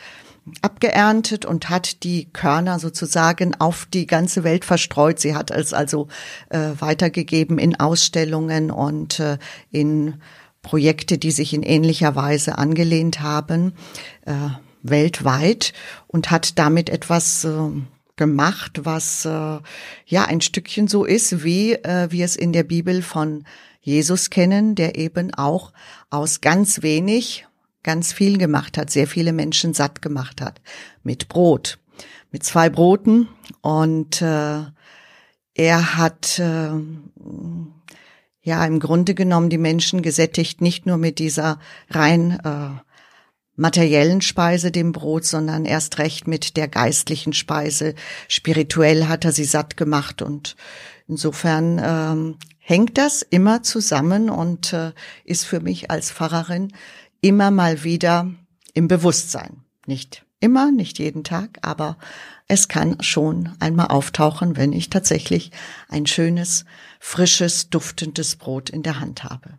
abgeerntet 0.62 1.46
und 1.46 1.70
hat 1.70 2.04
die 2.04 2.26
Körner 2.26 2.80
sozusagen 2.80 3.56
auf 3.60 3.86
die 3.86 4.06
ganze 4.06 4.44
Welt 4.44 4.66
verstreut. 4.66 5.20
Sie 5.20 5.36
hat 5.36 5.52
es 5.52 5.74
also 5.74 6.08
äh, 6.50 6.72
weitergegeben 6.80 7.58
in 7.60 7.80
Ausstellungen 7.80 8.72
und 8.72 9.20
äh, 9.20 9.38
in 9.72 10.16
Projekte, 10.62 11.18
die 11.18 11.32
sich 11.32 11.54
in 11.54 11.64
ähnlicher 11.64 12.16
Weise 12.16 12.58
angelehnt 12.58 13.22
haben, 13.22 13.74
äh, 14.26 14.34
weltweit 14.82 15.74
und 16.08 16.32
hat 16.32 16.60
damit 16.60 16.90
etwas 16.90 17.46
äh, 17.46 17.70
gemacht, 18.16 18.82
was 18.84 19.26
äh, 19.26 19.60
ja 20.06 20.26
ein 20.26 20.42
Stückchen 20.42 20.88
so 20.88 21.06
ist, 21.06 21.44
wie 21.44 21.74
äh, 21.74 22.08
wir 22.12 22.26
es 22.26 22.36
in 22.36 22.54
der 22.54 22.64
Bibel 22.64 23.02
von 23.02 23.46
Jesus 23.82 24.30
kennen, 24.30 24.76
der 24.76 24.98
eben 24.98 25.34
auch 25.34 25.74
aus 26.10 26.42
ganz 26.42 26.82
wenig 26.82 27.46
ganz 27.84 28.14
viel 28.14 28.38
gemacht 28.38 28.78
hat, 28.78 28.90
sehr 28.90 29.08
viele 29.08 29.34
Menschen 29.34 29.74
satt 29.74 30.02
gemacht 30.02 30.42
hat 30.42 30.62
mit 31.04 31.28
Brot, 31.28 31.80
mit 32.32 32.44
zwei 32.44 32.70
Broten 32.70 33.28
und 33.62 34.22
äh, 34.22 34.64
er 35.56 35.98
hat 35.98 36.40
äh, 36.40 36.72
ja 38.42 38.66
im 38.66 38.80
Grunde 38.80 39.14
genommen 39.14 39.50
die 39.50 39.58
Menschen 39.58 40.02
gesättigt, 40.02 40.62
nicht 40.62 40.86
nur 40.86 40.98
mit 40.98 41.20
dieser 41.20 41.60
rein 41.90 42.40
äh, 42.44 42.82
materiellen 43.56 44.22
Speise, 44.22 44.72
dem 44.72 44.92
Brot, 44.92 45.26
sondern 45.26 45.66
erst 45.66 46.00
recht 46.00 46.28
mit 46.28 46.58
der 46.58 46.68
geistlichen 46.68 47.34
Speise. 47.34 47.94
Spirituell 48.28 49.08
hat 49.08 49.26
er 49.26 49.32
sie 49.32 49.46
satt 49.46 49.78
gemacht 49.78 50.22
und 50.22 50.56
insofern 51.08 51.80
ähm, 51.84 52.38
hängt 52.58 52.98
das 52.98 53.22
immer 53.22 53.62
zusammen 53.62 54.30
und 54.30 54.74
äh, 54.74 54.94
ist 55.24 55.46
für 55.46 55.60
mich 55.60 55.92
als 55.92 56.12
Pfarrerin 56.12 56.72
immer 57.24 57.52
mal 57.52 57.84
wieder 57.84 58.30
im 58.74 58.88
Bewusstsein. 58.88 59.64
Nicht 59.88 60.26
immer, 60.40 60.72
nicht 60.72 61.00
jeden 61.00 61.24
Tag, 61.24 61.58
aber 61.62 61.98
es 62.48 62.68
kann 62.68 63.02
schon 63.02 63.50
einmal 63.60 63.88
auftauchen, 63.88 64.58
wenn 64.58 64.74
ich 64.74 64.90
tatsächlich 64.90 65.52
ein 65.88 66.06
schönes, 66.06 66.66
frisches, 67.00 67.70
duftendes 67.70 68.36
Brot 68.36 68.70
in 68.70 68.84
der 68.84 69.00
Hand 69.00 69.24
habe. 69.24 69.58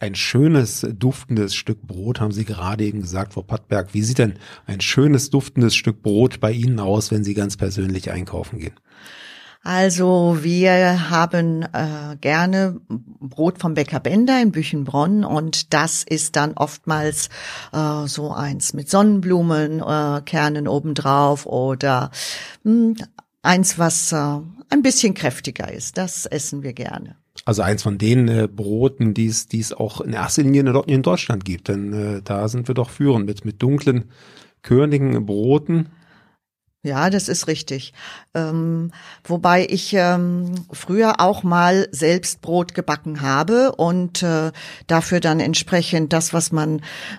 Ein 0.00 0.16
schönes, 0.16 0.84
duftendes 0.94 1.54
Stück 1.54 1.82
Brot, 1.82 2.20
haben 2.20 2.32
Sie 2.32 2.44
gerade 2.44 2.84
eben 2.84 3.02
gesagt, 3.02 3.34
Frau 3.34 3.42
Pattberg. 3.42 3.94
Wie 3.94 4.02
sieht 4.02 4.18
denn 4.18 4.34
ein 4.66 4.80
schönes, 4.80 5.30
duftendes 5.30 5.76
Stück 5.76 6.02
Brot 6.02 6.40
bei 6.40 6.50
Ihnen 6.50 6.80
aus, 6.80 7.10
wenn 7.10 7.22
Sie 7.22 7.34
ganz 7.34 7.56
persönlich 7.56 8.10
einkaufen 8.10 8.58
gehen? 8.58 8.74
Also 9.62 10.38
wir 10.40 11.10
haben 11.10 11.62
äh, 11.62 12.16
gerne 12.20 12.80
Brot 12.88 13.58
vom 13.58 13.74
Bäcker 13.74 14.00
Bender 14.00 14.40
in 14.40 14.52
Büchenbronn 14.52 15.22
und 15.22 15.74
das 15.74 16.02
ist 16.02 16.36
dann 16.36 16.54
oftmals 16.54 17.28
äh, 17.72 18.06
so 18.06 18.32
eins 18.32 18.72
mit 18.72 18.88
Sonnenblumen, 18.88 19.80
äh, 19.80 20.22
Kernen 20.24 20.66
obendrauf 20.66 21.44
oder 21.44 22.10
mh, 22.64 22.72
hm, 22.72 22.96
eins, 23.42 23.78
was 23.78 24.12
äh, 24.12 24.16
ein 24.70 24.82
bisschen 24.82 25.12
kräftiger 25.12 25.70
ist. 25.70 25.98
Das 25.98 26.24
essen 26.24 26.62
wir 26.62 26.72
gerne. 26.72 27.16
Also 27.44 27.60
eins 27.60 27.82
von 27.82 27.98
den 27.98 28.28
äh, 28.28 28.48
Broten, 28.48 29.12
die 29.12 29.26
es, 29.26 29.46
die 29.46 29.60
es 29.60 29.74
auch 29.74 30.00
in 30.00 30.14
erster 30.14 30.42
Linie 30.42 30.82
in 30.86 31.02
Deutschland 31.02 31.44
gibt, 31.44 31.68
denn 31.68 31.92
äh, 31.92 32.22
da 32.22 32.48
sind 32.48 32.66
wir 32.66 32.74
doch 32.74 32.88
führend 32.88 33.26
mit, 33.26 33.44
mit 33.44 33.62
dunklen, 33.62 34.10
körnigen 34.62 35.26
Broten 35.26 35.90
ja, 36.82 37.10
das 37.10 37.28
ist 37.28 37.46
richtig. 37.46 37.92
Ähm, 38.34 38.90
wobei 39.24 39.66
ich 39.68 39.92
ähm, 39.92 40.54
früher 40.72 41.20
auch 41.20 41.42
mal 41.42 41.88
selbst 41.90 42.40
Brot 42.40 42.72
gebacken 42.72 43.20
habe 43.20 43.72
und 43.72 44.22
äh, 44.22 44.50
dafür 44.86 45.20
dann 45.20 45.40
entsprechend 45.40 46.14
das, 46.14 46.32
was 46.32 46.52
man 46.52 46.78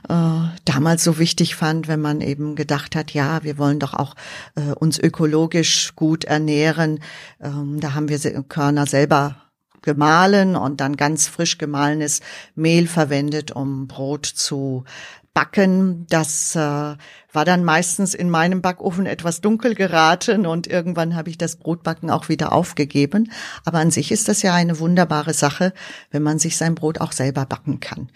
äh, 0.09 0.47
damals 0.65 1.03
so 1.03 1.19
wichtig 1.19 1.55
fand, 1.55 1.87
wenn 1.87 2.01
man 2.01 2.21
eben 2.21 2.55
gedacht 2.55 2.95
hat, 2.95 3.11
ja, 3.11 3.43
wir 3.43 3.59
wollen 3.59 3.77
doch 3.77 3.93
auch 3.93 4.15
äh, 4.55 4.73
uns 4.73 4.97
ökologisch 4.97 5.95
gut 5.95 6.23
ernähren. 6.23 6.99
Ähm, 7.39 7.79
da 7.79 7.93
haben 7.93 8.09
wir 8.09 8.19
Körner 8.43 8.87
selber 8.87 9.35
gemahlen 9.83 10.55
und 10.55 10.81
dann 10.81 10.95
ganz 10.97 11.27
frisch 11.27 11.57
gemahlenes 11.57 12.21
Mehl 12.55 12.87
verwendet, 12.87 13.51
um 13.51 13.87
Brot 13.87 14.25
zu 14.25 14.85
Backen, 15.33 16.05
das 16.09 16.55
äh, 16.55 16.95
war 17.33 17.45
dann 17.45 17.63
meistens 17.63 18.13
in 18.13 18.29
meinem 18.29 18.61
Backofen 18.61 19.05
etwas 19.05 19.41
dunkel 19.41 19.75
geraten 19.75 20.45
und 20.45 20.67
irgendwann 20.67 21.15
habe 21.15 21.29
ich 21.29 21.37
das 21.37 21.55
Brotbacken 21.55 22.09
auch 22.09 22.29
wieder 22.29 22.51
aufgegeben. 22.51 23.31
Aber 23.65 23.79
an 23.79 23.91
sich 23.91 24.11
ist 24.11 24.27
das 24.27 24.41
ja 24.41 24.53
eine 24.53 24.79
wunderbare 24.79 25.33
Sache, 25.33 25.73
wenn 26.11 26.23
man 26.23 26.39
sich 26.39 26.57
sein 26.57 26.75
Brot 26.75 26.99
auch 26.99 27.11
selber 27.11 27.45
backen 27.45 27.79
kann. 27.79 28.09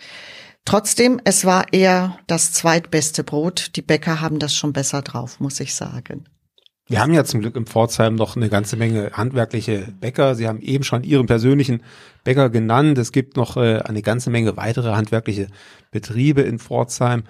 Trotzdem, 0.65 1.21
es 1.23 1.45
war 1.45 1.71
eher 1.73 2.17
das 2.25 2.51
zweitbeste 2.51 3.23
Brot. 3.23 3.75
Die 3.75 3.83
Bäcker 3.83 4.19
haben 4.19 4.39
das 4.39 4.55
schon 4.55 4.73
besser 4.73 5.03
drauf, 5.03 5.39
muss 5.39 5.59
ich 5.59 5.75
sagen. 5.75 6.25
Wir 6.87 7.01
haben 7.01 7.13
ja 7.13 7.23
zum 7.23 7.41
Glück 7.41 7.55
im 7.55 7.65
Pforzheim 7.65 8.13
noch 8.13 8.35
eine 8.35 8.47
ganze 8.47 8.77
Menge 8.77 9.11
handwerkliche 9.13 9.91
Bäcker. 9.99 10.35
Sie 10.35 10.47
haben 10.47 10.61
eben 10.61 10.83
schon 10.83 11.03
Ihren 11.03 11.25
persönlichen 11.25 11.81
Bäcker 12.23 12.51
genannt. 12.51 12.99
Es 12.99 13.11
gibt 13.11 13.37
noch 13.37 13.57
äh, 13.57 13.79
eine 13.79 14.03
ganze 14.03 14.29
Menge 14.29 14.55
weitere 14.55 14.91
handwerkliche 14.91 15.47
Betriebe 15.89 16.41
in 16.41 16.59
Pforzheim. 16.59 17.23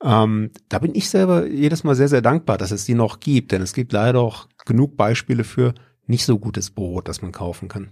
Ähm, 0.00 0.52
da 0.68 0.78
bin 0.78 0.94
ich 0.94 1.10
selber 1.10 1.46
jedes 1.46 1.82
Mal 1.82 1.96
sehr, 1.96 2.08
sehr 2.08 2.22
dankbar, 2.22 2.56
dass 2.56 2.70
es 2.70 2.84
die 2.84 2.94
noch 2.94 3.18
gibt, 3.18 3.50
denn 3.50 3.62
es 3.62 3.74
gibt 3.74 3.92
leider 3.92 4.20
auch 4.20 4.46
genug 4.64 4.96
Beispiele 4.96 5.42
für 5.42 5.74
nicht 6.06 6.24
so 6.24 6.38
gutes 6.38 6.70
Brot, 6.70 7.08
das 7.08 7.20
man 7.20 7.32
kaufen 7.32 7.68
kann. 7.68 7.90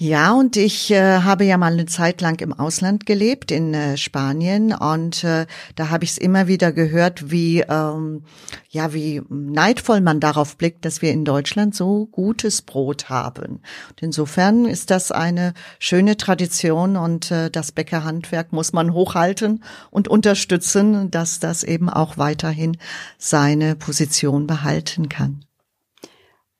Ja, 0.00 0.32
und 0.32 0.56
ich 0.56 0.92
äh, 0.92 1.22
habe 1.22 1.42
ja 1.42 1.56
mal 1.58 1.72
eine 1.72 1.86
Zeit 1.86 2.20
lang 2.20 2.40
im 2.40 2.52
Ausland 2.52 3.04
gelebt, 3.04 3.50
in 3.50 3.74
äh, 3.74 3.96
Spanien, 3.96 4.72
und 4.72 5.24
äh, 5.24 5.46
da 5.74 5.90
habe 5.90 6.04
ich 6.04 6.12
es 6.12 6.18
immer 6.18 6.46
wieder 6.46 6.70
gehört, 6.70 7.32
wie 7.32 7.62
ähm, 7.62 8.22
ja, 8.68 8.94
wie 8.94 9.22
neidvoll 9.28 10.00
man 10.00 10.20
darauf 10.20 10.56
blickt, 10.56 10.84
dass 10.84 11.02
wir 11.02 11.10
in 11.10 11.24
Deutschland 11.24 11.74
so 11.74 12.06
gutes 12.06 12.62
Brot 12.62 13.08
haben. 13.08 13.60
Und 13.90 14.00
insofern 14.02 14.66
ist 14.66 14.92
das 14.92 15.10
eine 15.10 15.52
schöne 15.80 16.16
Tradition 16.16 16.96
und 16.96 17.32
äh, 17.32 17.50
das 17.50 17.72
Bäckerhandwerk 17.72 18.52
muss 18.52 18.72
man 18.72 18.92
hochhalten 18.92 19.64
und 19.90 20.06
unterstützen, 20.06 21.10
dass 21.10 21.40
das 21.40 21.64
eben 21.64 21.90
auch 21.90 22.18
weiterhin 22.18 22.76
seine 23.18 23.74
Position 23.74 24.46
behalten 24.46 25.08
kann. 25.08 25.47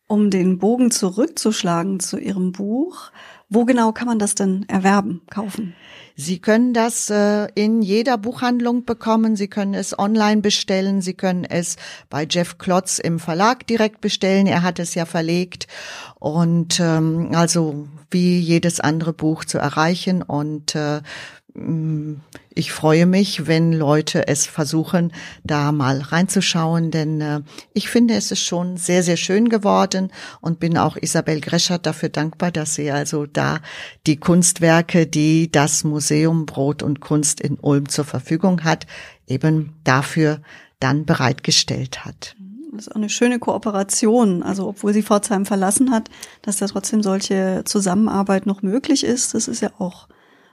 Um 0.09 0.31
den 0.31 0.59
Bogen 0.59 0.91
zurückzuschlagen 0.91 2.01
zu 2.01 2.19
Ihrem 2.19 2.53
Buch, 2.53 3.13
wo 3.51 3.65
genau 3.65 3.93
kann 3.93 4.09
man 4.09 4.19
das 4.19 4.35
denn 4.35 4.67
erwerben, 4.69 5.21
kaufen? 5.31 5.75
Sie 6.17 6.41
können 6.41 6.75
das 6.75 7.11
äh, 7.11 7.47
in 7.55 7.81
jeder 7.81 8.19
Buchhandlung 8.19 8.85
bekommen. 8.85 9.37
Sie 9.37 9.47
können 9.47 9.75
es 9.75 9.97
online 9.97 10.41
bestellen. 10.41 11.01
Sie 11.01 11.15
können 11.15 11.45
es 11.45 11.77
bei 12.11 12.27
Jeff 12.29 12.59
Klotz 12.59 12.99
im 12.99 13.21
Verlag 13.21 13.67
direkt 13.69 14.01
bestellen. 14.01 14.49
Er 14.49 14.63
hat 14.63 14.81
es 14.81 14.97
ja 14.97 15.07
verlegt 15.07 15.69
und 16.19 16.81
ähm, 16.81 17.31
also 17.35 17.87
wie 18.11 18.41
jedes 18.41 18.81
andere 18.81 19.13
Buch 19.13 19.45
zu 19.45 19.59
erreichen 19.59 20.23
und 20.23 20.75
äh, 20.75 21.03
ich 22.55 22.73
freue 22.73 23.07
mich, 23.07 23.47
wenn 23.47 23.73
Leute 23.73 24.29
es 24.29 24.47
versuchen, 24.47 25.13
da 25.45 25.73
mal 25.73 26.01
reinzuschauen, 26.01 26.91
denn 26.91 27.21
äh, 27.21 27.41
ich 27.73 27.89
finde, 27.89 28.15
es 28.15 28.33
ist 28.33 28.43
schon 28.43 28.77
sehr, 28.77 29.03
sehr 29.03 29.17
schön 29.17 29.49
geworden 29.49 30.11
und 30.41 30.61
bin 30.61 30.77
auch 30.77 30.97
Isabel 30.97 31.41
Greschert 31.41 31.87
dafür 31.87 32.09
dankbar, 32.09 32.51
dass 32.51 32.75
sie 32.75 32.91
also 32.91 33.27
da 33.27 33.61
die 34.07 34.17
Kunstwerke, 34.17 35.07
die 35.07 35.51
das 35.51 35.85
Museum 35.85 36.47
Brot 36.47 36.83
und 36.83 37.01
Kunst 37.01 37.41
in 37.41 37.59
Ulm 37.59 37.89
zur 37.89 38.05
Verfügung 38.05 38.65
hat, 38.65 38.87
eben 39.27 39.75
dafür 39.85 40.41
dann 40.81 41.05
bereitgestellt 41.05 42.05
hat. 42.05 42.37
Das 42.73 42.87
ist 42.87 42.93
auch 42.93 42.97
eine 42.97 43.09
schöne 43.09 43.39
Kooperation. 43.39 44.43
Also 44.43 44.69
obwohl 44.69 44.93
sie 44.93 45.03
Pforzheim 45.03 45.47
verlassen 45.47 45.91
hat, 45.91 46.11
dass 46.43 46.59
da 46.59 46.67
trotzdem 46.67 47.03
solche 47.03 47.63
Zusammenarbeit 47.65 48.47
noch 48.47 48.63
möglich 48.63 49.05
ist, 49.05 49.35
das 49.35 49.49
ist 49.49 49.63
ja 49.63 49.71
auch 49.79 50.09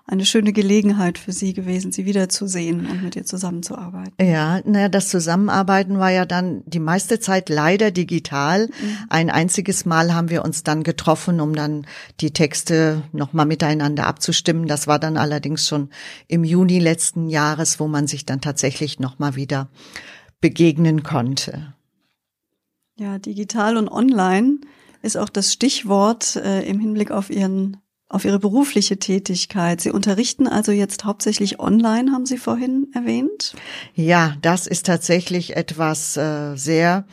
eine 0.07 0.25
schöne 0.25 0.53
Gelegenheit 0.53 1.17
für 1.17 1.31
Sie 1.31 1.53
gewesen, 1.53 1.91
Sie 1.91 2.05
wiederzusehen 2.05 2.85
und 2.85 3.01
mit 3.01 3.15
ihr 3.15 3.25
zusammenzuarbeiten. 3.25 4.13
Ja, 4.21 4.61
naja, 4.63 4.87
das 4.87 5.09
Zusammenarbeiten 5.09 5.97
war 5.97 6.11
ja 6.11 6.25
dann 6.25 6.61
die 6.67 6.79
meiste 6.79 7.19
Zeit 7.19 7.49
leider 7.49 7.89
digital. 7.89 8.67
Mhm. 8.67 8.97
Ein 9.09 9.29
einziges 9.31 9.85
Mal 9.85 10.13
haben 10.13 10.29
wir 10.29 10.45
uns 10.45 10.61
dann 10.61 10.83
getroffen, 10.83 11.39
um 11.39 11.55
dann 11.55 11.87
die 12.21 12.31
Texte 12.31 13.01
nochmal 13.13 13.47
miteinander 13.47 14.05
abzustimmen. 14.05 14.67
Das 14.67 14.85
war 14.85 14.99
dann 14.99 15.17
allerdings 15.17 15.67
schon 15.67 15.89
im 16.27 16.43
Juni 16.43 16.77
letzten 16.77 17.27
Jahres, 17.27 17.79
wo 17.79 17.87
man 17.87 18.05
sich 18.05 18.25
dann 18.25 18.41
tatsächlich 18.41 18.99
nochmal 18.99 19.35
wieder 19.35 19.69
begegnen 20.39 21.01
konnte. 21.01 21.73
Ja, 22.97 23.17
digital 23.17 23.75
und 23.75 23.89
online 23.89 24.59
ist 25.01 25.17
auch 25.17 25.29
das 25.29 25.51
Stichwort 25.51 26.35
äh, 26.35 26.61
im 26.61 26.79
Hinblick 26.79 27.09
auf 27.09 27.31
Ihren 27.31 27.77
auf 28.07 28.25
Ihre 28.25 28.39
berufliche 28.39 28.97
Tätigkeit. 28.97 29.81
Sie 29.81 29.91
unterrichten 29.91 30.47
also 30.47 30.71
jetzt 30.71 31.05
hauptsächlich 31.05 31.59
online, 31.59 32.11
haben 32.11 32.25
Sie 32.25 32.37
vorhin 32.37 32.87
erwähnt? 32.93 33.55
Ja, 33.93 34.35
das 34.41 34.67
ist 34.67 34.85
tatsächlich 34.85 35.55
etwas 35.55 36.15
äh, 36.15 36.55
sehr 36.55 37.05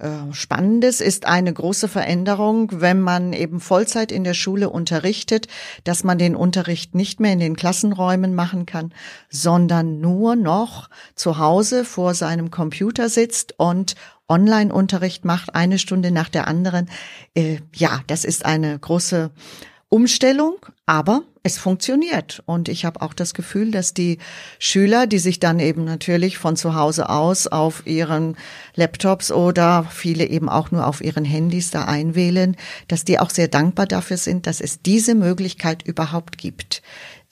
äh, 0.00 0.32
Spannendes 0.32 1.00
ist 1.00 1.26
eine 1.26 1.52
große 1.52 1.86
Veränderung, 1.86 2.70
wenn 2.80 3.00
man 3.00 3.32
eben 3.32 3.60
Vollzeit 3.60 4.10
in 4.10 4.24
der 4.24 4.34
Schule 4.34 4.70
unterrichtet, 4.70 5.46
dass 5.84 6.04
man 6.04 6.18
den 6.18 6.34
Unterricht 6.34 6.94
nicht 6.94 7.20
mehr 7.20 7.34
in 7.34 7.38
den 7.38 7.54
Klassenräumen 7.54 8.34
machen 8.34 8.64
kann, 8.64 8.94
sondern 9.28 10.00
nur 10.00 10.36
noch 10.36 10.88
zu 11.14 11.38
Hause 11.38 11.84
vor 11.84 12.14
seinem 12.14 12.50
Computer 12.50 13.08
sitzt 13.08 13.54
und 13.58 13.94
Online-Unterricht 14.26 15.24
macht, 15.24 15.54
eine 15.54 15.78
Stunde 15.78 16.10
nach 16.10 16.28
der 16.28 16.48
anderen. 16.48 16.88
Äh, 17.34 17.58
ja, 17.74 18.00
das 18.06 18.24
ist 18.24 18.46
eine 18.46 18.78
große 18.78 19.30
Umstellung, 19.92 20.54
aber 20.86 21.22
es 21.42 21.58
funktioniert. 21.58 22.44
Und 22.46 22.68
ich 22.68 22.84
habe 22.84 23.02
auch 23.02 23.12
das 23.12 23.34
Gefühl, 23.34 23.72
dass 23.72 23.92
die 23.92 24.18
Schüler, 24.60 25.08
die 25.08 25.18
sich 25.18 25.40
dann 25.40 25.58
eben 25.58 25.84
natürlich 25.84 26.38
von 26.38 26.54
zu 26.54 26.76
Hause 26.76 27.08
aus 27.08 27.48
auf 27.48 27.86
ihren 27.88 28.36
Laptops 28.76 29.32
oder 29.32 29.84
viele 29.90 30.26
eben 30.26 30.48
auch 30.48 30.70
nur 30.70 30.86
auf 30.86 31.00
ihren 31.00 31.24
Handys 31.24 31.72
da 31.72 31.86
einwählen, 31.86 32.56
dass 32.86 33.04
die 33.04 33.18
auch 33.18 33.30
sehr 33.30 33.48
dankbar 33.48 33.86
dafür 33.86 34.16
sind, 34.16 34.46
dass 34.46 34.60
es 34.60 34.80
diese 34.80 35.16
Möglichkeit 35.16 35.82
überhaupt 35.82 36.38
gibt. 36.38 36.82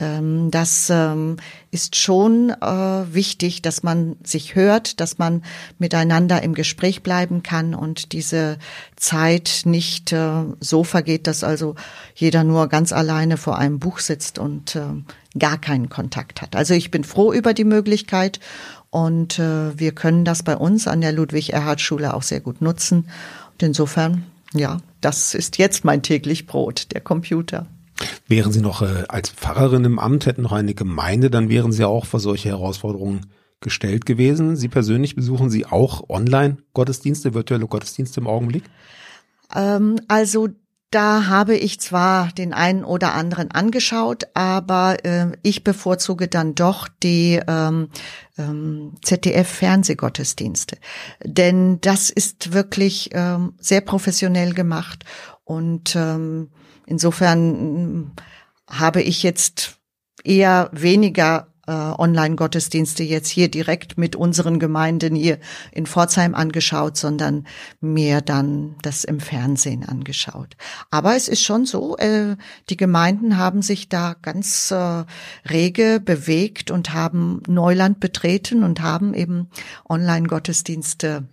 Ähm, 0.00 0.50
das 0.50 0.90
ähm, 0.90 1.36
ist 1.72 1.96
schon 1.96 2.50
äh, 2.50 2.64
wichtig, 2.64 3.62
dass 3.62 3.82
man 3.82 4.16
sich 4.22 4.54
hört, 4.54 5.00
dass 5.00 5.18
man 5.18 5.42
miteinander 5.78 6.42
im 6.42 6.54
Gespräch 6.54 7.02
bleiben 7.02 7.42
kann 7.42 7.74
und 7.74 8.12
diese 8.12 8.58
Zeit 8.94 9.62
nicht 9.64 10.12
äh, 10.12 10.44
so 10.60 10.84
vergeht, 10.84 11.26
dass 11.26 11.42
also 11.42 11.74
jeder 12.14 12.44
nur 12.44 12.68
ganz 12.68 12.92
alleine 12.92 13.36
vor 13.36 13.58
einem 13.58 13.80
Buch 13.80 13.98
sitzt 13.98 14.38
und 14.38 14.76
äh, 14.76 14.82
gar 15.36 15.58
keinen 15.58 15.88
Kontakt 15.88 16.42
hat. 16.42 16.54
Also 16.54 16.74
ich 16.74 16.92
bin 16.92 17.02
froh 17.02 17.32
über 17.32 17.52
die 17.52 17.64
Möglichkeit 17.64 18.40
und 18.90 19.38
wir 19.38 19.92
können 19.92 20.24
das 20.24 20.42
bei 20.42 20.56
uns 20.56 20.88
an 20.88 21.02
der 21.02 21.12
Ludwig-Erhard-Schule 21.12 22.14
auch 22.14 22.22
sehr 22.22 22.40
gut 22.40 22.62
nutzen. 22.62 23.10
Und 23.52 23.62
insofern, 23.62 24.24
ja, 24.54 24.78
das 25.02 25.34
ist 25.34 25.58
jetzt 25.58 25.84
mein 25.84 26.02
täglich 26.02 26.46
Brot, 26.46 26.88
der 26.92 27.02
Computer. 27.02 27.66
Wären 28.26 28.52
Sie 28.52 28.60
noch 28.60 28.82
äh, 28.82 29.04
als 29.08 29.30
Pfarrerin 29.30 29.84
im 29.84 29.98
Amt, 29.98 30.26
hätten 30.26 30.42
noch 30.42 30.52
eine 30.52 30.74
Gemeinde, 30.74 31.30
dann 31.30 31.48
wären 31.48 31.72
Sie 31.72 31.84
auch 31.84 32.06
vor 32.06 32.20
solche 32.20 32.50
Herausforderungen 32.50 33.26
gestellt 33.60 34.06
gewesen. 34.06 34.56
Sie 34.56 34.68
persönlich 34.68 35.16
besuchen 35.16 35.50
Sie 35.50 35.66
auch 35.66 36.08
Online-Gottesdienste, 36.08 37.34
virtuelle 37.34 37.66
Gottesdienste 37.66 38.20
im 38.20 38.26
Augenblick? 38.26 38.64
Ähm, 39.54 40.00
also 40.08 40.48
da 40.90 41.26
habe 41.26 41.56
ich 41.56 41.80
zwar 41.80 42.32
den 42.32 42.54
einen 42.54 42.82
oder 42.84 43.14
anderen 43.14 43.50
angeschaut, 43.50 44.24
aber 44.34 45.04
äh, 45.04 45.32
ich 45.42 45.62
bevorzuge 45.62 46.28
dann 46.28 46.54
doch 46.54 46.88
die 47.02 47.40
ähm, 47.46 47.90
ähm, 48.38 48.94
ZDF-Fernsehgottesdienste. 49.02 50.78
Denn 51.22 51.80
das 51.82 52.08
ist 52.08 52.52
wirklich 52.52 53.10
ähm, 53.12 53.54
sehr 53.58 53.82
professionell 53.82 54.54
gemacht 54.54 55.04
und 55.44 55.94
ähm, 55.94 56.50
insofern 56.86 58.00
mm, 58.00 58.12
habe 58.68 59.02
ich 59.02 59.22
jetzt 59.22 59.76
eher 60.24 60.70
weniger 60.72 61.48
äh, 61.68 61.70
Online-Gottesdienste 61.70 63.02
jetzt 63.02 63.28
hier 63.28 63.50
direkt 63.50 63.98
mit 63.98 64.16
unseren 64.16 64.58
Gemeinden 64.58 65.14
hier 65.14 65.38
in 65.70 65.86
Pforzheim 65.86 66.34
angeschaut, 66.34 66.96
sondern 66.96 67.46
mehr 67.80 68.22
dann 68.22 68.76
das 68.82 69.04
im 69.04 69.20
Fernsehen 69.20 69.84
angeschaut. 69.84 70.56
Aber 70.90 71.14
es 71.14 71.28
ist 71.28 71.42
schon 71.42 71.66
so, 71.66 71.96
äh, 71.98 72.36
die 72.70 72.76
Gemeinden 72.76 73.36
haben 73.36 73.60
sich 73.62 73.88
da 73.88 74.16
ganz 74.20 74.70
äh, 74.70 75.04
rege 75.48 76.00
bewegt 76.00 76.70
und 76.70 76.94
haben 76.94 77.42
Neuland 77.46 78.00
betreten 78.00 78.64
und 78.64 78.80
haben 78.80 79.12
eben 79.12 79.50
Online-Gottesdienste 79.88 81.28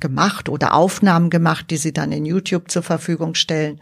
gemacht 0.00 0.48
oder 0.48 0.74
Aufnahmen 0.74 1.30
gemacht, 1.30 1.70
die 1.70 1.78
sie 1.78 1.92
dann 1.92 2.12
in 2.12 2.26
YouTube 2.26 2.70
zur 2.70 2.82
Verfügung 2.82 3.34
stellen, 3.34 3.80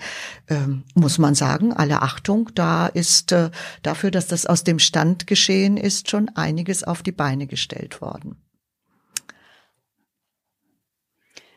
ähm, 0.48 0.84
muss 0.94 1.18
man 1.18 1.34
sagen, 1.34 1.72
alle 1.72 2.02
Achtung, 2.02 2.50
da 2.54 2.86
ist 2.86 3.32
äh, 3.32 3.50
dafür, 3.82 4.10
dass 4.10 4.28
das 4.28 4.46
aus 4.46 4.62
dem 4.64 4.78
Stand 4.78 5.26
geschehen 5.26 5.76
ist, 5.76 6.08
schon 6.08 6.28
einiges 6.34 6.84
auf 6.84 7.02
die 7.02 7.12
Beine 7.12 7.46
gestellt 7.46 8.00
worden. 8.00 8.36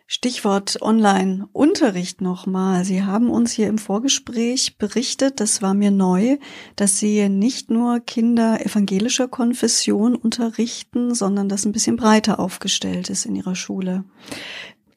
Stichwort 0.08 0.82
Online-Unterricht 0.84 2.22
nochmal. 2.22 2.86
Sie 2.86 3.04
haben 3.04 3.32
uns 3.32 3.54
hier 3.54 3.68
im 3.68 3.80
Vorgespräch 3.80 4.78
berichtet, 4.78 5.40
das 5.40 5.64
war 5.64 5.74
mir 5.74 5.90
neu, 5.90 6.38
dass 6.76 7.00
Sie 7.00 7.28
nicht 7.28 7.72
nur 7.72 8.00
Kinder 8.02 8.64
evangelischer 8.64 9.28
Konfession 9.28 10.16
unterrichten, 10.16 11.16
sondern 11.16 11.50
das 11.50 11.66
ein 11.66 11.72
bisschen 11.72 11.96
breiter 11.96 12.40
aufgestellt 12.40 13.10
ist 13.10 13.26
in 13.26 13.36
Ihrer 13.36 13.56
Schule. 13.56 14.04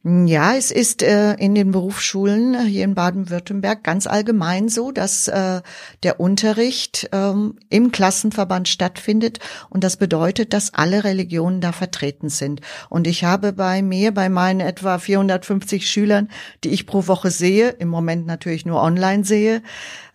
Ja, 0.05 0.55
es 0.55 0.71
ist 0.71 1.03
äh, 1.03 1.35
in 1.35 1.57
den 1.57 1.73
Berufsschulen 1.73 2.65
hier 2.67 2.85
in 2.85 2.95
Baden-Württemberg 2.95 3.83
ganz 3.83 4.07
allgemein 4.07 4.69
so, 4.69 4.93
dass 4.93 5.27
äh, 5.27 5.61
der 6.05 6.21
Unterricht 6.21 7.09
ähm, 7.11 7.57
im 7.69 7.91
Klassenverband 7.91 8.69
stattfindet 8.69 9.41
und 9.71 9.83
das 9.83 9.97
bedeutet, 9.97 10.53
dass 10.53 10.73
alle 10.73 11.03
Religionen 11.03 11.61
da 11.61 11.73
vertreten 11.73 12.29
sind. 12.29 12.61
Und 12.89 13.09
ich 13.09 13.25
habe 13.25 13.53
bei 13.53 13.83
mir, 13.83 14.15
bei 14.15 14.29
meinen 14.29 14.61
etwa 14.61 14.99
450 14.99 15.91
Schülern, 15.91 16.29
die 16.63 16.71
ich 16.71 16.87
pro 16.87 17.09
Woche 17.09 17.33
sehe, 17.33 17.71
im 17.71 17.89
Moment 17.89 18.25
natürlich 18.25 18.65
nur 18.65 18.81
online 18.81 19.25
sehe, 19.25 19.63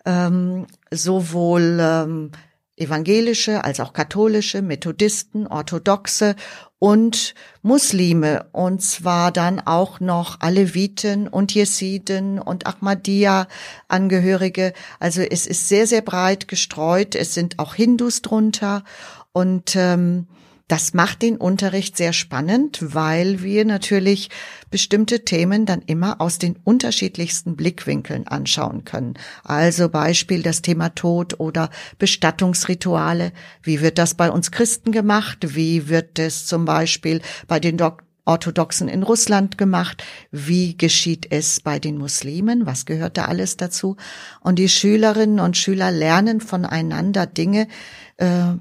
ähm, 0.06 0.66
sowohl 0.90 1.78
ähm, 1.78 2.30
evangelische 2.76 3.64
als 3.64 3.80
auch 3.80 3.92
katholische, 3.92 4.62
Methodisten, 4.62 5.46
orthodoxe 5.46 6.36
und 6.84 7.34
Muslime 7.62 8.44
und 8.52 8.82
zwar 8.82 9.32
dann 9.32 9.58
auch 9.58 10.00
noch 10.00 10.42
Aleviten 10.42 11.28
und 11.28 11.54
Jesiden 11.54 12.38
und 12.38 12.66
Ahmadiyya-Angehörige. 12.66 14.74
Also 15.00 15.22
es 15.22 15.46
ist 15.46 15.70
sehr, 15.70 15.86
sehr 15.86 16.02
breit 16.02 16.46
gestreut. 16.46 17.14
Es 17.14 17.32
sind 17.32 17.58
auch 17.58 17.74
Hindus 17.74 18.20
drunter 18.20 18.84
und 19.32 19.76
ähm, 19.76 20.26
das 20.68 20.94
macht 20.94 21.20
den 21.20 21.36
Unterricht 21.36 21.96
sehr 21.96 22.14
spannend, 22.14 22.78
weil 22.80 23.42
wir 23.42 23.66
natürlich 23.66 24.30
bestimmte 24.70 25.24
Themen 25.24 25.66
dann 25.66 25.82
immer 25.82 26.20
aus 26.22 26.38
den 26.38 26.56
unterschiedlichsten 26.64 27.54
Blickwinkeln 27.54 28.26
anschauen 28.26 28.84
können. 28.84 29.14
Also 29.42 29.90
Beispiel 29.90 30.42
das 30.42 30.62
Thema 30.62 30.88
Tod 30.88 31.38
oder 31.38 31.68
Bestattungsrituale. 31.98 33.32
Wie 33.62 33.82
wird 33.82 33.98
das 33.98 34.14
bei 34.14 34.30
uns 34.30 34.50
Christen 34.52 34.90
gemacht? 34.90 35.38
Wie 35.54 35.88
wird 35.88 36.18
es 36.18 36.46
zum 36.46 36.64
Beispiel 36.64 37.20
bei 37.46 37.60
den 37.60 37.76
Dok 37.76 38.02
Orthodoxen 38.26 38.88
in 38.88 39.02
Russland 39.02 39.58
gemacht. 39.58 40.02
Wie 40.30 40.78
geschieht 40.78 41.26
es 41.30 41.60
bei 41.60 41.78
den 41.78 41.98
Muslimen? 41.98 42.64
Was 42.64 42.86
gehört 42.86 43.18
da 43.18 43.26
alles 43.26 43.58
dazu? 43.58 43.96
Und 44.40 44.58
die 44.58 44.70
Schülerinnen 44.70 45.40
und 45.40 45.58
Schüler 45.58 45.90
lernen 45.90 46.40
voneinander 46.40 47.26
Dinge, 47.26 47.68
äh, 48.16 48.54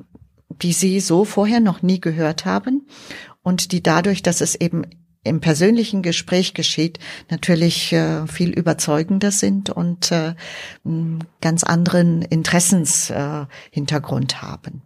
die 0.61 0.73
sie 0.73 0.99
so 0.99 1.25
vorher 1.25 1.59
noch 1.59 1.81
nie 1.81 1.99
gehört 1.99 2.45
haben 2.45 2.87
und 3.41 3.71
die 3.71 3.83
dadurch, 3.83 4.23
dass 4.23 4.41
es 4.41 4.55
eben 4.55 4.85
im 5.23 5.39
persönlichen 5.39 6.01
Gespräch 6.01 6.53
geschieht, 6.53 6.99
natürlich 7.29 7.93
äh, 7.93 8.27
viel 8.27 8.51
überzeugender 8.51 9.31
sind 9.31 9.69
und 9.69 10.11
äh, 10.11 10.35
ganz 11.41 11.63
anderen 11.63 12.21
Interessenshintergrund 12.21 14.33
äh, 14.33 14.37
haben. 14.37 14.81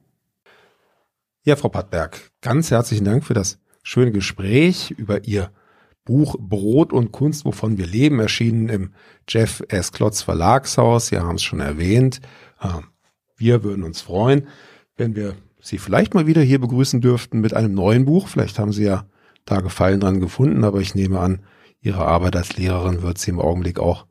Ja, 1.44 1.56
Frau 1.56 1.70
Pattberg, 1.70 2.32
ganz 2.42 2.72
herzlichen 2.72 3.06
Dank 3.06 3.24
für 3.24 3.34
das 3.34 3.60
schöne 3.82 4.12
Gespräch 4.12 4.92
über 4.92 5.26
Ihr 5.26 5.50
Buch 6.04 6.36
Brot 6.40 6.94
und 6.94 7.12
Kunst, 7.12 7.46
wovon 7.46 7.78
wir 7.78 7.86
leben, 7.86 8.20
erschienen 8.20 8.70
im 8.70 8.94
Jeff 9.28 9.62
S. 9.68 9.92
Klotz 9.92 10.22
Verlagshaus. 10.22 11.08
Sie 11.08 11.18
haben 11.18 11.36
es 11.36 11.44
schon 11.44 11.60
erwähnt. 11.60 12.22
Ähm, 12.62 12.86
wir 13.36 13.64
würden 13.64 13.84
uns 13.84 14.02
freuen, 14.02 14.48
wenn 14.96 15.16
wir 15.16 15.36
Sie 15.62 15.78
vielleicht 15.78 16.14
mal 16.14 16.28
wieder 16.28 16.42
hier 16.42 16.60
begrüßen 16.60 17.02
dürften 17.02 17.40
mit 17.40 17.54
einem 17.54 17.74
neuen 17.74 18.06
Buch. 18.06 18.28
Vielleicht 18.28 18.60
haben 18.60 18.72
Sie 18.72 18.84
ja 18.84 19.06
da 19.46 19.62
Gefallen 19.62 20.00
dran 20.00 20.20
gefunden, 20.20 20.64
aber 20.64 20.80
ich 20.80 20.96
nehme 20.96 21.20
an, 21.20 21.40
Ihre 21.82 22.06
Arbeit 22.06 22.36
als 22.36 22.58
Lehrerin 22.58 23.02
wird 23.02 23.18
Sie 23.18 23.32
im 23.32 23.40
Augenblick 23.40 23.80
auch 23.80 24.06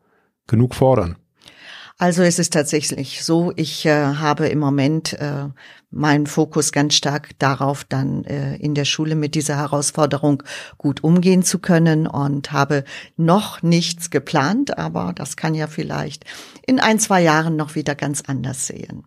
genug 0.47 0.75
fordern. 0.75 1.17
Also 1.99 2.23
es 2.23 2.39
ist 2.39 2.53
tatsächlich 2.53 3.25
so, 3.25 3.55
ich 3.57 3.87
äh, 3.87 4.17
habe 4.17 4.49
im 4.49 4.59
Moment 4.59 5.15
äh, 5.15 5.49
meinen 5.91 6.27
Fokus 6.27 6.71
ganz 6.73 6.95
stark 6.95 7.31
darauf, 7.39 7.85
dann 7.85 8.25
äh, 8.25 8.57
in 8.57 8.75
der 8.75 8.85
Schule 8.85 9.15
mit 9.15 9.35
dieser 9.35 9.57
Herausforderung 9.57 10.43
gut 10.77 11.03
umgehen 11.03 11.43
zu 11.43 11.59
können 11.59 12.07
und 12.07 12.53
habe 12.53 12.85
noch 13.17 13.63
nichts 13.63 14.11
geplant, 14.11 14.77
aber 14.77 15.15
das 15.15 15.39
kann 15.39 15.55
ja 15.55 15.69
vielleicht 15.69 16.27
in 16.67 16.81
ein, 16.81 16.99
zwei 16.99 17.23
Jahren 17.23 17.57
noch 17.57 17.77
wieder 17.77 17.95
ganz 17.95 18.23
anders 18.27 18.67
sehen. 18.67 19.05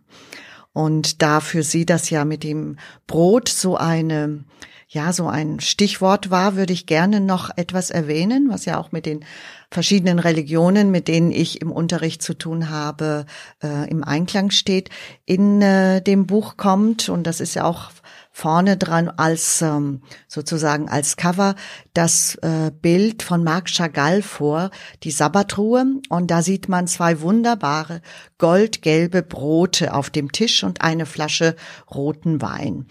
Und 0.72 1.22
da 1.22 1.40
für 1.40 1.62
sie 1.62 1.84
das 1.84 2.10
ja 2.10 2.24
mit 2.24 2.44
dem 2.44 2.76
Brot 3.06 3.48
so 3.48 3.76
eine, 3.76 4.44
ja, 4.88 5.12
so 5.12 5.26
ein 5.26 5.60
Stichwort 5.60 6.30
war, 6.30 6.56
würde 6.56 6.72
ich 6.72 6.86
gerne 6.86 7.20
noch 7.20 7.50
etwas 7.56 7.90
erwähnen, 7.90 8.48
was 8.50 8.64
ja 8.64 8.78
auch 8.78 8.92
mit 8.92 9.06
den 9.06 9.24
verschiedenen 9.70 10.18
Religionen, 10.18 10.90
mit 10.90 11.08
denen 11.08 11.32
ich 11.32 11.60
im 11.60 11.72
Unterricht 11.72 12.22
zu 12.22 12.34
tun 12.34 12.70
habe, 12.70 13.26
äh, 13.62 13.88
im 13.88 14.04
Einklang 14.04 14.50
steht. 14.50 14.90
In 15.26 15.60
äh, 15.62 16.02
dem 16.02 16.26
Buch 16.26 16.56
kommt, 16.56 17.08
und 17.08 17.24
das 17.24 17.40
ist 17.40 17.54
ja 17.54 17.64
auch 17.64 17.90
vorne 18.40 18.78
dran 18.78 19.08
als 19.08 19.60
ähm, 19.60 20.00
sozusagen 20.26 20.88
als 20.88 21.16
Cover 21.16 21.56
das 21.92 22.36
äh, 22.36 22.70
Bild 22.70 23.22
von 23.22 23.44
Marc 23.44 23.68
Chagall 23.68 24.22
vor, 24.22 24.70
die 25.02 25.10
Sabbatruhe. 25.10 25.84
Und 26.08 26.30
da 26.30 26.40
sieht 26.40 26.66
man 26.66 26.86
zwei 26.86 27.20
wunderbare 27.20 28.00
goldgelbe 28.38 29.22
Brote 29.22 29.92
auf 29.92 30.08
dem 30.08 30.32
Tisch 30.32 30.64
und 30.64 30.80
eine 30.80 31.04
Flasche 31.04 31.54
roten 31.94 32.40
Wein. 32.40 32.86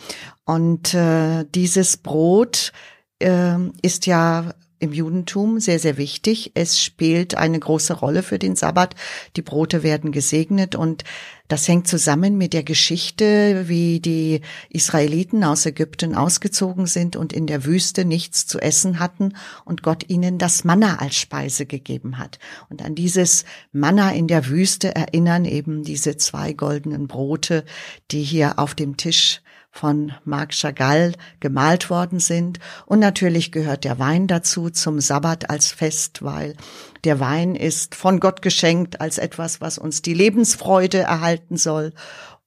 Und 0.46 0.94
äh, 0.94 1.46
dieses 1.56 1.98
Brot 1.98 2.72
äh, 3.18 3.58
ist 3.82 4.06
ja 4.06 4.54
im 4.78 4.94
Judentum 4.94 5.60
sehr, 5.60 5.80
sehr 5.80 5.98
wichtig. 5.98 6.52
Es 6.54 6.80
spielt 6.80 7.36
eine 7.36 7.60
große 7.60 7.94
Rolle 7.94 8.22
für 8.22 8.38
den 8.38 8.56
Sabbat. 8.56 8.96
Die 9.36 9.42
Brote 9.42 9.82
werden 9.82 10.12
gesegnet 10.12 10.76
und 10.76 11.04
das 11.50 11.68
hängt 11.68 11.88
zusammen 11.88 12.38
mit 12.38 12.54
der 12.54 12.64
Geschichte, 12.64 13.68
wie 13.68 14.00
die 14.00 14.42
Israeliten 14.70 15.44
aus 15.44 15.66
Ägypten 15.66 16.16
ausgezogen 16.16 16.86
sind 16.86 17.16
und 17.16 17.34
in 17.34 17.48
der 17.48 17.66
Wüste 17.66 18.06
nichts 18.06 18.46
zu 18.46 18.60
essen 18.60 19.00
hatten 19.00 19.34
und 19.66 19.82
Gott 19.82 20.10
ihnen 20.10 20.38
das 20.38 20.64
Manna 20.64 21.00
als 21.00 21.16
Speise 21.16 21.66
gegeben 21.66 22.20
hat. 22.20 22.38
Und 22.70 22.84
an 22.84 22.94
dieses 22.94 23.46
Manna 23.72 24.12
in 24.12 24.28
der 24.28 24.48
Wüste 24.48 24.96
erinnern 24.96 25.44
eben 25.44 25.84
diese 25.84 26.18
zwei 26.18 26.54
goldenen 26.54 27.08
Brote, 27.08 27.66
die 28.12 28.22
hier 28.22 28.60
auf 28.60 28.76
dem 28.76 28.96
Tisch 28.96 29.42
von 29.72 30.14
Marc 30.26 30.54
Chagall 30.54 31.14
gemalt 31.40 31.90
worden 31.90 32.20
sind. 32.20 32.60
Und 32.86 33.00
natürlich 33.00 33.52
gehört 33.52 33.84
der 33.84 34.00
Wein 34.00 34.28
dazu 34.28 34.70
zum 34.70 35.00
Sabbat 35.00 35.50
als 35.50 35.72
Fest, 35.72 36.24
weil 36.24 36.56
der 37.04 37.20
Wein 37.20 37.56
ist 37.56 37.96
von 37.96 38.20
Gott 38.20 38.42
geschenkt 38.42 39.00
als 39.00 39.18
etwas, 39.18 39.62
was 39.62 39.78
uns 39.78 40.02
die 40.02 40.14
Lebensfreude 40.14 41.00
erhalten 41.00 41.58
soll. 41.58 41.94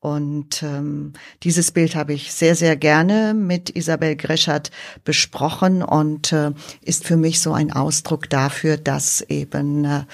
Und 0.02 0.64
ähm, 0.64 1.12
dieses 1.44 1.70
Bild 1.70 1.94
habe 1.94 2.12
ich 2.12 2.32
sehr, 2.32 2.56
sehr 2.56 2.76
gerne 2.76 3.34
mit 3.34 3.70
Isabel 3.70 4.16
Greschert 4.16 4.72
besprochen 5.04 5.80
und 5.80 6.32
äh, 6.32 6.50
ist 6.80 7.04
für 7.04 7.16
mich 7.16 7.40
so 7.40 7.52
ein 7.52 7.72
Ausdruck 7.72 8.28
dafür, 8.28 8.78
dass 8.78 9.20
eben 9.20 9.84
äh, 9.84 10.04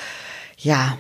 ja 0.59 0.99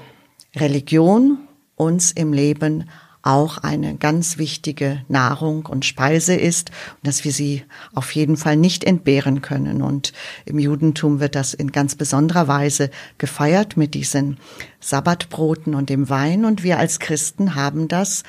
Religion 0.56 1.38
uns 1.76 2.12
im 2.12 2.32
Leben 2.32 2.88
auch 3.28 3.58
eine 3.58 3.94
ganz 3.96 4.38
wichtige 4.38 5.02
Nahrung 5.08 5.66
und 5.66 5.84
Speise 5.84 6.34
ist 6.34 6.70
und 6.96 7.06
dass 7.06 7.24
wir 7.24 7.32
sie 7.32 7.62
auf 7.94 8.12
jeden 8.12 8.38
Fall 8.38 8.56
nicht 8.56 8.84
entbehren 8.84 9.42
können. 9.42 9.82
Und 9.82 10.14
im 10.46 10.58
Judentum 10.58 11.20
wird 11.20 11.34
das 11.34 11.52
in 11.52 11.70
ganz 11.70 11.94
besonderer 11.94 12.48
Weise 12.48 12.90
gefeiert 13.18 13.76
mit 13.76 13.92
diesen 13.92 14.38
Sabbatbroten 14.80 15.74
und 15.74 15.90
dem 15.90 16.08
Wein. 16.08 16.46
Und 16.46 16.62
wir 16.62 16.78
als 16.78 17.00
Christen 17.00 17.54
haben 17.54 17.86
das 17.86 18.22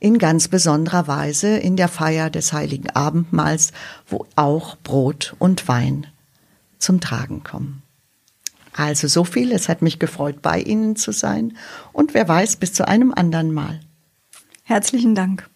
in 0.00 0.18
ganz 0.18 0.48
besonderer 0.48 1.06
Weise 1.06 1.56
in 1.56 1.76
der 1.76 1.88
Feier 1.88 2.28
des 2.28 2.52
heiligen 2.52 2.90
Abendmahls, 2.90 3.70
wo 4.08 4.26
auch 4.34 4.76
Brot 4.82 5.36
und 5.38 5.68
Wein 5.68 6.08
zum 6.78 7.00
Tragen 7.00 7.44
kommen. 7.44 7.82
Also 8.72 9.06
so 9.06 9.22
viel, 9.22 9.52
es 9.52 9.68
hat 9.68 9.80
mich 9.80 10.00
gefreut, 10.00 10.42
bei 10.42 10.60
Ihnen 10.60 10.96
zu 10.96 11.12
sein 11.12 11.56
und 11.92 12.14
wer 12.14 12.26
weiß, 12.26 12.56
bis 12.56 12.72
zu 12.72 12.88
einem 12.88 13.14
anderen 13.14 13.52
Mal. 13.52 13.80
Herzlichen 14.70 15.16
Dank. 15.16 15.50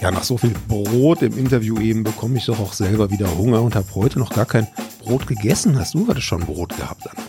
Ja, 0.00 0.10
nach 0.10 0.24
so 0.24 0.38
viel 0.38 0.54
Brot 0.66 1.20
im 1.20 1.36
Interview 1.36 1.78
eben 1.78 2.04
bekomme 2.04 2.38
ich 2.38 2.46
doch 2.46 2.58
auch 2.58 2.72
selber 2.72 3.10
wieder 3.10 3.36
Hunger 3.36 3.60
und 3.60 3.74
habe 3.74 3.94
heute 3.94 4.18
noch 4.18 4.30
gar 4.30 4.46
kein 4.46 4.66
Brot 5.00 5.26
gegessen. 5.26 5.78
Hast 5.78 5.92
du 5.92 6.08
heute 6.08 6.22
schon 6.22 6.40
Brot 6.40 6.74
gehabt, 6.74 7.10
Anna? 7.10 7.22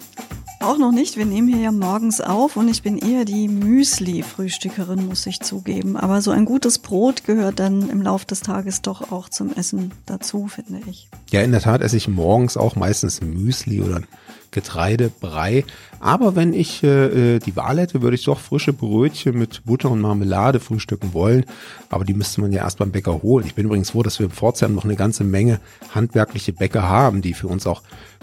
Auch 0.64 0.78
noch 0.78 0.94
nicht. 0.94 1.18
Wir 1.18 1.26
nehmen 1.26 1.50
hier 1.50 1.60
ja 1.60 1.72
morgens 1.74 2.22
auf 2.22 2.56
und 2.56 2.70
ich 2.70 2.82
bin 2.82 2.98
eher 2.98 3.26
die 3.26 3.50
Müsli-Frühstückerin, 3.50 5.08
muss 5.08 5.28
ich 5.28 5.42
zugeben. 5.42 5.98
Aber 5.98 6.22
so 6.22 6.32
ein 6.32 6.46
gutes 6.46 6.80
Brot 6.80 7.26
gehört 7.26 7.60
dann 7.60 7.90
im 7.90 8.02
Laufe 8.02 8.26
des 8.26 8.40
Tages 8.40 8.82
doch 8.82 9.12
auch 9.12 9.28
zum 9.28 9.52
Essen 9.54 9.92
dazu, 10.06 10.48
finde 10.48 10.80
ich. 10.90 11.10
Ja, 11.32 11.42
in 11.42 11.52
der 11.52 11.60
Tat 11.60 11.82
esse 11.82 11.98
ich 11.98 12.08
morgens 12.08 12.56
auch 12.56 12.78
meistens 12.78 13.20
Müsli 13.20 13.82
oder 13.82 14.04
Getreidebrei. 14.52 15.66
Aber 16.00 16.38
wenn 16.38 16.54
ich 16.54 16.82
äh, 16.82 17.40
die 17.40 17.56
Wahl 17.58 17.80
hätte, 17.80 18.02
würde 18.02 18.16
ich 18.16 18.24
doch 18.24 18.40
frische 18.40 18.72
Brötchen 18.72 19.38
mit 19.38 19.66
Butter 19.66 19.92
und 19.92 20.00
Marmelade 20.00 20.62
frühstücken 20.62 21.14
wollen. 21.14 21.44
Aber 21.90 22.06
die 22.06 22.14
müsste 22.14 22.40
man 22.40 22.54
ja 22.54 22.64
erst 22.64 22.78
beim 22.78 22.94
Bäcker 22.94 23.22
holen. 23.22 23.46
Ich 23.46 23.56
bin 23.56 23.66
übrigens 23.66 23.90
froh, 23.90 24.04
dass 24.04 24.20
wir 24.20 24.28
im 24.28 24.32
Pforzheim 24.32 24.76
noch 24.76 24.86
eine 24.86 24.96
ganze 24.96 25.26
Menge 25.26 25.60
handwerkliche 25.94 26.54
Bäcker 26.54 26.84
haben, 26.84 27.22
die 27.22 27.34
für 27.34 27.48
uns 27.48 27.68
auch 27.68 27.82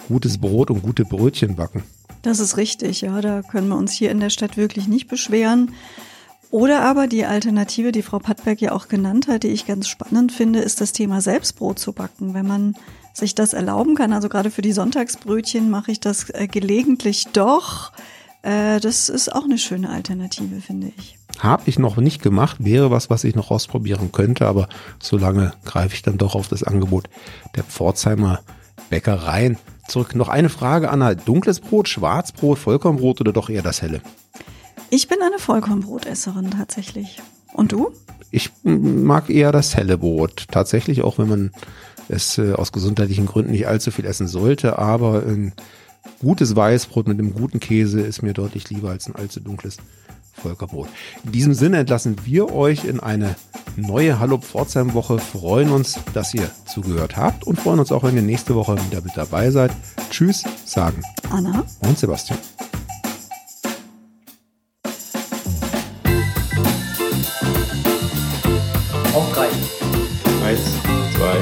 gutes 0.09 0.39
Brot 0.39 0.71
und 0.71 0.81
gute 0.81 1.05
Brötchen 1.05 1.55
backen. 1.55 1.83
Das 2.23 2.41
ist 2.41 2.57
richtig, 2.57 3.01
ja. 3.01 3.21
Da 3.21 3.43
können 3.43 3.69
wir 3.69 3.77
uns 3.77 3.93
hier 3.93 4.11
in 4.11 4.21
der 4.21 4.31
Stadt 4.31 4.57
wirklich 4.57 4.89
nicht 4.89 5.09
beschweren. 5.09 5.75
Oder 6.51 6.83
aber 6.83 7.07
die 7.07 7.25
Alternative, 7.25 7.93
die 7.93 8.03
Frau 8.03 8.19
Pattberg 8.19 8.61
ja 8.61 8.73
auch 8.73 8.89
genannt 8.89 9.29
hat, 9.29 9.45
die 9.45 9.49
ich 9.49 9.67
ganz 9.67 9.87
spannend 9.87 10.33
finde, 10.33 10.59
ist 10.59 10.81
das 10.81 10.93
Thema 10.93 11.21
Selbstbrot 11.21 11.79
zu 11.79 11.93
backen. 11.93 12.35
Wenn 12.35 12.47
man 12.47 12.75
sich 13.15 13.35
das 13.35 13.53
erlauben 13.53 13.95
kann, 13.95 14.13
also 14.13 14.29
gerade 14.29 14.51
für 14.51 14.63
die 14.63 14.73
Sonntagsbrötchen 14.73 15.71
mache 15.71 15.93
ich 15.93 16.01
das 16.01 16.29
äh, 16.31 16.49
gelegentlich 16.49 17.29
doch. 17.33 17.93
Äh, 18.43 18.81
das 18.81 19.09
ist 19.09 19.33
auch 19.33 19.45
eine 19.45 19.59
schöne 19.59 19.91
Alternative, 19.91 20.61
finde 20.61 20.93
ich. 20.97 21.19
Habe 21.39 21.63
ich 21.67 21.79
noch 21.79 21.97
nicht 21.97 22.21
gemacht, 22.21 22.57
wäre 22.59 22.91
was, 22.91 23.11
was 23.11 23.25
ich 23.25 23.35
noch 23.37 23.51
ausprobieren 23.51 24.11
könnte, 24.13 24.47
aber 24.47 24.69
solange 25.01 25.53
greife 25.65 25.95
ich 25.95 26.03
dann 26.03 26.19
doch 26.19 26.35
auf 26.35 26.49
das 26.49 26.65
Angebot 26.65 27.09
der 27.55 27.63
Pforzheimer 27.63 28.41
Bäckereien 28.91 29.57
zurück. 29.91 30.15
Noch 30.15 30.29
eine 30.29 30.49
Frage, 30.49 30.91
Anna. 30.91 31.15
Dunkles 31.15 31.61
Brot, 31.61 31.89
Schwarzbrot, 31.89 32.59
Vollkornbrot 32.59 33.21
oder 33.21 33.33
doch 33.33 33.51
eher 33.51 33.63
das 33.63 33.83
helle? 33.83 34.01
Ich 34.91 35.09
bin 35.09 35.19
eine 35.23 35.39
Vollkornbrotesserin 35.39 36.51
tatsächlich. 36.51 37.21
Und 37.53 37.73
du? 37.73 37.93
Ich 38.31 38.51
mag 38.63 39.29
eher 39.29 39.53
das 39.53 39.77
helle 39.77 39.99
Brot. 39.99 40.47
Tatsächlich, 40.51 41.03
auch 41.03 41.19
wenn 41.19 41.29
man 41.29 41.51
es 42.09 42.39
äh, 42.39 42.53
aus 42.53 42.73
gesundheitlichen 42.73 43.27
Gründen 43.27 43.53
nicht 43.53 43.67
allzu 43.67 43.91
viel 43.91 44.05
essen 44.05 44.29
sollte, 44.29 44.79
aber 44.79 45.23
ein 45.23 45.53
gutes 46.21 46.57
Weißbrot 46.57 47.09
mit 47.09 47.19
einem 47.19 47.35
guten 47.35 47.61
Käse 47.61 48.01
ist 48.01 48.23
mir 48.23 48.33
deutlich 48.33 48.69
lieber 48.71 48.91
als 48.91 49.07
ein 49.07 49.17
allzu 49.17 49.41
dunkles 49.41 49.79
Volkerbrot. 50.41 50.89
In 51.25 51.33
diesem 51.33 51.55
Sinne 51.55 51.79
entlassen 51.79 52.17
wir 52.25 52.53
euch 52.53 52.85
in 52.85 53.01
eine 53.01 53.37
neue 53.77 54.19
Hallo 54.19 54.39
Pforzheim 54.39 54.95
Woche, 54.95 55.19
freuen 55.19 55.71
uns, 55.71 55.99
dass 56.15 56.35
ihr 56.35 56.51
zugehört 56.67 57.17
habt 57.17 57.45
und 57.45 57.59
freuen 57.61 57.79
uns 57.81 57.93
auch, 57.93 58.03
wenn 58.03 58.17
ihr 58.17 58.23
nächste 58.23 58.55
Woche 58.55 58.77
wieder 58.89 59.01
mit 59.03 59.17
dabei 59.17 59.51
seid. 59.51 59.71
Tschüss, 60.11 60.45
sagen 60.65 61.03
Anna 61.31 61.65
und 61.83 61.99
Sebastian. 61.99 62.39
Auf 69.15 69.33
drei. 69.33 69.49
Eins, 70.45 70.61
zwei. 71.17 71.37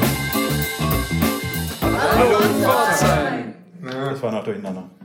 Hallo 1.82 2.38
Pforzheim. 2.62 3.54
Das 3.82 4.22
war 4.22 4.32
noch 4.32 4.44
durcheinander. 4.44 4.97